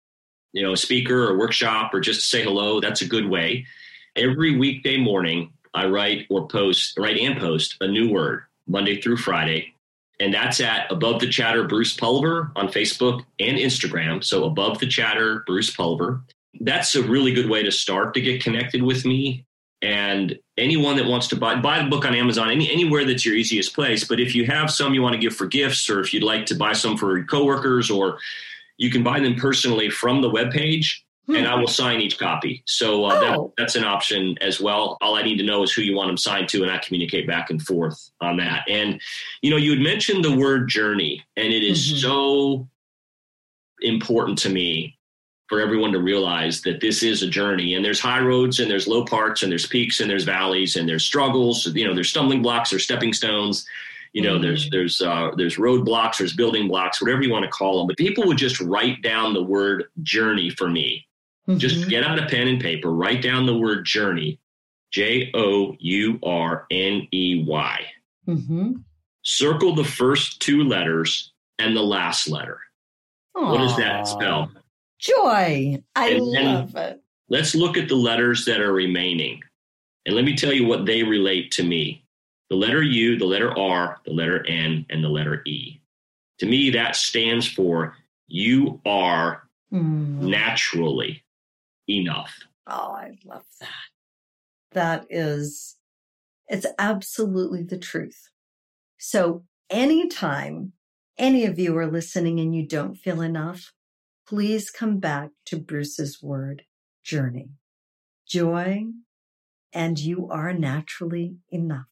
you 0.53 0.63
know, 0.63 0.73
a 0.73 0.77
speaker 0.77 1.29
or 1.29 1.37
workshop 1.37 1.93
or 1.93 2.01
just 2.01 2.31
say 2.31 2.45
hello. 2.45 2.81
That's 2.81 3.03
a 3.03 3.09
good 3.09 3.29
way. 3.29 3.67
Every 4.15 4.57
weekday 4.57 4.99
morning, 4.99 5.53
I 5.75 5.87
write 5.87 6.27
or 6.31 6.47
post, 6.47 6.97
write 6.97 7.19
and 7.19 7.39
post 7.41 7.77
a 7.81 7.89
new 7.89 8.13
word 8.13 8.45
Monday 8.69 9.01
through 9.01 9.17
Friday 9.17 9.76
And 10.19 10.33
that's 10.33 10.61
at 10.61 10.91
Above 10.91 11.21
the 11.21 11.29
Chatter 11.29 11.64
Bruce 11.64 11.95
Pulver 11.95 12.51
on 12.57 12.69
Facebook 12.69 13.25
and 13.39 13.59
Instagram. 13.59 14.25
So 14.25 14.45
Above 14.45 14.79
the 14.79 14.87
Chatter 14.87 15.45
Bruce 15.47 15.75
Pulver. 15.75 16.23
That's 16.61 16.95
a 16.95 17.03
really 17.03 17.33
good 17.33 17.51
way 17.51 17.62
to 17.62 17.71
start 17.71 18.14
to 18.14 18.21
get 18.21 18.43
connected 18.43 18.83
with 18.83 19.05
me. 19.05 19.45
And 19.83 20.39
anyone 20.57 20.97
that 20.97 21.05
wants 21.05 21.29
to 21.29 21.37
buy 21.37 21.57
buy 21.57 21.83
the 21.83 21.91
book 21.91 22.07
on 22.07 22.14
Amazon, 22.14 22.51
any, 22.51 22.71
anywhere 22.73 23.05
that's 23.05 23.27
your 23.27 23.35
easiest 23.35 23.75
place. 23.75 24.05
But 24.05 24.21
if 24.21 24.35
you 24.35 24.47
have 24.47 24.71
some 24.71 24.95
you 24.95 25.03
want 25.03 25.12
to 25.12 25.21
give 25.21 25.37
for 25.37 25.47
gifts, 25.47 25.91
or 25.91 26.01
if 26.01 26.14
you'd 26.14 26.23
like 26.23 26.47
to 26.47 26.55
buy 26.55 26.73
some 26.73 26.97
for 26.97 27.23
coworkers, 27.25 27.91
or 27.91 28.19
you 28.79 28.91
can 28.91 29.03
buy 29.03 29.21
them 29.21 29.35
personally 29.35 29.91
from 29.91 30.23
the 30.23 30.31
webpage 30.31 31.01
and 31.29 31.47
I 31.47 31.55
will 31.57 31.66
sign 31.66 32.01
each 32.01 32.18
copy. 32.18 32.62
So 32.66 33.05
uh, 33.05 33.14
oh. 33.14 33.20
that, 33.57 33.62
that's 33.62 33.77
an 33.77 33.85
option 33.85 34.37
as 34.41 34.61
well. 34.61 34.97
All 35.01 35.16
I 35.16 35.22
need 35.22 35.39
to 35.39 35.45
know 35.45 35.62
is 35.62 35.72
who 35.72 35.83
you 35.83 35.97
want 35.97 36.09
them 36.09 36.16
signed 36.16 36.49
to, 36.51 36.62
and 36.62 36.70
I 36.70 36.79
communicate 36.79 37.27
back 37.27 37.51
and 37.51 37.61
forth 37.61 38.11
on 38.20 38.37
that. 38.39 38.64
And 38.68 39.01
you 39.43 39.51
know, 39.51 39.57
you 39.57 39.70
had 39.72 39.81
mentioned 39.81 40.24
the 40.24 40.37
word 40.37 40.68
journey, 40.68 41.24
and 41.37 41.53
it 41.53 41.64
is 41.64 41.87
mm-hmm. 41.89 41.99
so 41.99 42.68
important 43.81 44.39
to 44.39 44.49
me 44.49 44.97
for 45.49 45.61
everyone 45.61 45.93
to 45.93 46.01
realize 46.01 46.62
that 46.62 46.81
this 46.81 47.03
is 47.03 47.22
a 47.22 47.29
journey 47.29 47.74
and 47.74 47.85
there's 47.85 48.01
high 48.01 48.20
roads 48.20 48.59
and 48.59 48.68
there's 48.68 48.89
low 48.89 49.05
parts 49.05 49.43
and 49.43 49.53
there's 49.53 49.66
peaks 49.66 50.01
and 50.01 50.11
there's 50.11 50.24
valleys 50.24 50.74
and 50.74 50.89
there's 50.89 51.05
struggles 51.05 51.66
you 51.66 51.87
know 51.87 51.95
there's 51.95 52.11
stumbling 52.11 52.43
blocks 52.43 52.70
there's 52.70 52.83
stepping 52.83 53.12
stones 53.12 53.64
you 54.16 54.22
know, 54.22 54.37
mm-hmm. 54.37 54.45
there's 54.45 54.70
there's 54.70 55.03
uh, 55.03 55.33
there's 55.37 55.57
roadblocks, 55.57 56.16
there's 56.16 56.35
building 56.35 56.68
blocks, 56.68 57.03
whatever 57.03 57.20
you 57.20 57.31
want 57.31 57.45
to 57.45 57.51
call 57.51 57.77
them. 57.77 57.87
But 57.87 57.99
people 57.99 58.24
would 58.27 58.39
just 58.39 58.59
write 58.62 59.03
down 59.03 59.35
the 59.35 59.43
word 59.43 59.85
journey 60.03 60.49
for 60.49 60.70
me. 60.70 61.06
Mm-hmm. 61.49 61.59
Just 61.59 61.89
get 61.89 62.05
out 62.05 62.19
a 62.19 62.27
pen 62.27 62.49
and 62.49 62.61
paper, 62.61 62.93
write 62.93 63.23
down 63.23 63.47
the 63.47 63.57
word 63.57 63.85
journey, 63.85 64.41
J 64.91 65.31
O 65.35 65.77
U 65.79 66.19
R 66.23 66.67
N 66.71 67.07
E 67.13 67.45
Y. 67.47 67.81
Mm-hmm. 68.27 68.73
Circle 69.23 69.75
the 69.75 69.85
first 69.85 70.41
two 70.41 70.65
letters 70.65 71.33
and 71.59 71.77
the 71.77 71.83
last 71.83 72.29
letter. 72.29 72.61
Aww. 73.37 73.51
What 73.51 73.59
does 73.59 73.77
that 73.77 74.09
spell? 74.09 74.51
Joy. 74.99 75.83
I 75.95 76.09
and, 76.11 76.25
love 76.25 76.77
it. 76.77 77.03
Let's 77.29 77.55
look 77.55 77.77
at 77.77 77.89
the 77.89 77.97
letters 77.97 78.45
that 78.47 78.61
are 78.61 78.73
remaining. 78.73 79.41
And 80.05 80.15
let 80.15 80.25
me 80.25 80.37
tell 80.37 80.53
you 80.53 80.67
what 80.67 80.87
they 80.87 81.03
relate 81.03 81.51
to 81.53 81.65
me 81.65 82.05
the 82.49 82.57
letter 82.57 82.83
U, 82.83 83.19
the 83.19 83.25
letter 83.25 83.57
R, 83.59 83.99
the 84.05 84.13
letter 84.13 84.47
N, 84.47 84.87
and 84.89 85.03
the 85.03 85.09
letter 85.09 85.43
E. 85.47 85.81
To 86.39 86.47
me, 86.47 86.71
that 86.71 86.95
stands 86.95 87.49
for 87.49 87.97
you 88.29 88.81
are 88.87 89.43
mm. 89.73 90.21
naturally 90.21 91.25
enough. 91.89 92.34
Oh, 92.66 92.93
I 92.93 93.18
love 93.24 93.45
that. 93.61 93.68
That 94.72 95.07
is, 95.11 95.76
it's 96.49 96.66
absolutely 96.78 97.62
the 97.62 97.78
truth. 97.78 98.30
So, 98.99 99.45
anytime 99.70 100.72
any 101.18 101.45
of 101.45 101.59
you 101.59 101.76
are 101.78 101.87
listening 101.87 102.41
and 102.41 102.55
you 102.55 102.66
don't 102.66 102.97
feel 102.97 103.20
enough, 103.20 103.72
please 104.26 104.70
come 104.70 104.99
back 104.99 105.30
to 105.47 105.59
Bruce's 105.59 106.22
word 106.22 106.62
journey, 107.03 107.51
joy, 108.26 108.87
and 109.72 109.99
you 109.99 110.28
are 110.30 110.53
naturally 110.53 111.37
enough. 111.51 111.87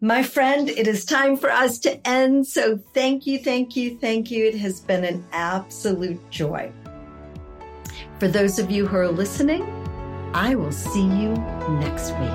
My 0.00 0.22
friend, 0.22 0.68
it 0.68 0.86
is 0.86 1.04
time 1.04 1.36
for 1.36 1.50
us 1.50 1.78
to 1.80 2.06
end. 2.06 2.46
So 2.46 2.78
thank 2.94 3.26
you, 3.26 3.38
thank 3.38 3.74
you, 3.74 3.98
thank 3.98 4.30
you. 4.30 4.46
It 4.46 4.56
has 4.58 4.80
been 4.80 5.04
an 5.04 5.24
absolute 5.32 6.20
joy. 6.30 6.72
For 8.18 8.26
those 8.26 8.58
of 8.58 8.68
you 8.68 8.84
who 8.84 8.96
are 8.96 9.08
listening, 9.08 9.62
I 10.34 10.56
will 10.56 10.72
see 10.72 11.04
you 11.04 11.34
next 11.78 12.10
week. 12.18 12.34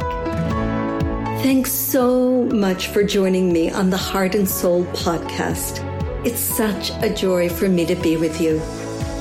Thanks 1.43 1.73
so 1.73 2.45
much 2.45 2.87
for 2.87 3.03
joining 3.03 3.51
me 3.51 3.69
on 3.69 3.89
the 3.89 3.97
Heart 3.97 4.33
and 4.35 4.47
Soul 4.47 4.85
podcast. 4.85 5.83
It's 6.25 6.39
such 6.39 6.91
a 7.01 7.13
joy 7.13 7.49
for 7.49 7.67
me 7.67 7.85
to 7.85 7.95
be 7.95 8.15
with 8.15 8.39
you. 8.39 8.61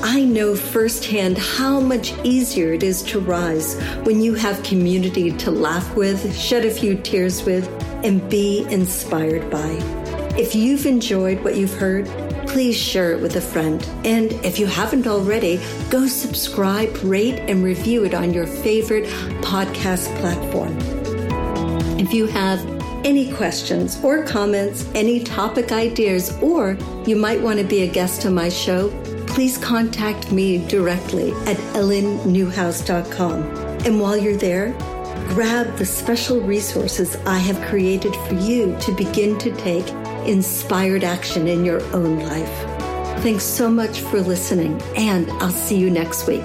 I 0.03 0.23
know 0.23 0.55
firsthand 0.55 1.37
how 1.37 1.81
much 1.81 2.13
easier 2.23 2.71
it 2.71 2.81
is 2.81 3.03
to 3.03 3.19
rise 3.19 3.75
when 4.05 4.21
you 4.21 4.33
have 4.35 4.63
community 4.63 5.33
to 5.39 5.51
laugh 5.51 5.93
with, 5.97 6.33
shed 6.33 6.63
a 6.63 6.71
few 6.71 6.95
tears 6.95 7.43
with, 7.43 7.67
and 8.05 8.29
be 8.29 8.65
inspired 8.69 9.49
by. 9.49 10.02
If 10.35 10.55
you've 10.55 10.87
enjoyed 10.87 11.43
what 11.43 11.55
you've 11.55 11.75
heard, 11.75 12.07
please 12.47 12.75
share 12.75 13.11
it 13.11 13.21
with 13.21 13.35
a 13.35 13.41
friend. 13.41 13.87
And 14.03 14.31
if 14.43 14.57
you 14.57 14.65
haven't 14.65 15.05
already, 15.05 15.59
go 15.91 16.07
subscribe, 16.07 16.97
rate, 17.03 17.39
and 17.47 17.63
review 17.63 18.03
it 18.03 18.15
on 18.15 18.33
your 18.33 18.47
favorite 18.47 19.05
podcast 19.43 20.07
platform. 20.19 20.75
If 21.99 22.15
you 22.15 22.25
have 22.25 22.59
any 23.05 23.31
questions 23.33 24.03
or 24.03 24.23
comments, 24.23 24.89
any 24.95 25.23
topic 25.23 25.71
ideas, 25.71 26.35
or 26.41 26.79
you 27.05 27.15
might 27.15 27.39
want 27.39 27.59
to 27.59 27.65
be 27.65 27.83
a 27.83 27.87
guest 27.87 28.25
on 28.25 28.33
my 28.33 28.49
show, 28.49 28.89
please 29.27 29.59
contact 29.59 30.31
me 30.31 30.67
directly 30.67 31.31
at 31.45 31.57
ellennewhouse.com. 31.75 33.43
And 33.85 33.99
while 33.99 34.17
you're 34.17 34.37
there, 34.37 34.71
grab 35.29 35.75
the 35.77 35.85
special 35.85 36.41
resources 36.41 37.17
I 37.27 37.37
have 37.37 37.61
created 37.69 38.15
for 38.27 38.33
you 38.33 38.75
to 38.79 38.91
begin 38.95 39.37
to 39.37 39.55
take 39.57 39.85
inspired 40.25 41.03
action 41.03 41.47
in 41.47 41.65
your 41.65 41.81
own 41.93 42.19
life. 42.19 43.21
Thanks 43.21 43.43
so 43.43 43.69
much 43.69 44.01
for 44.01 44.19
listening, 44.19 44.81
and 44.95 45.29
I'll 45.33 45.49
see 45.49 45.77
you 45.77 45.89
next 45.89 46.27
week. 46.27 46.43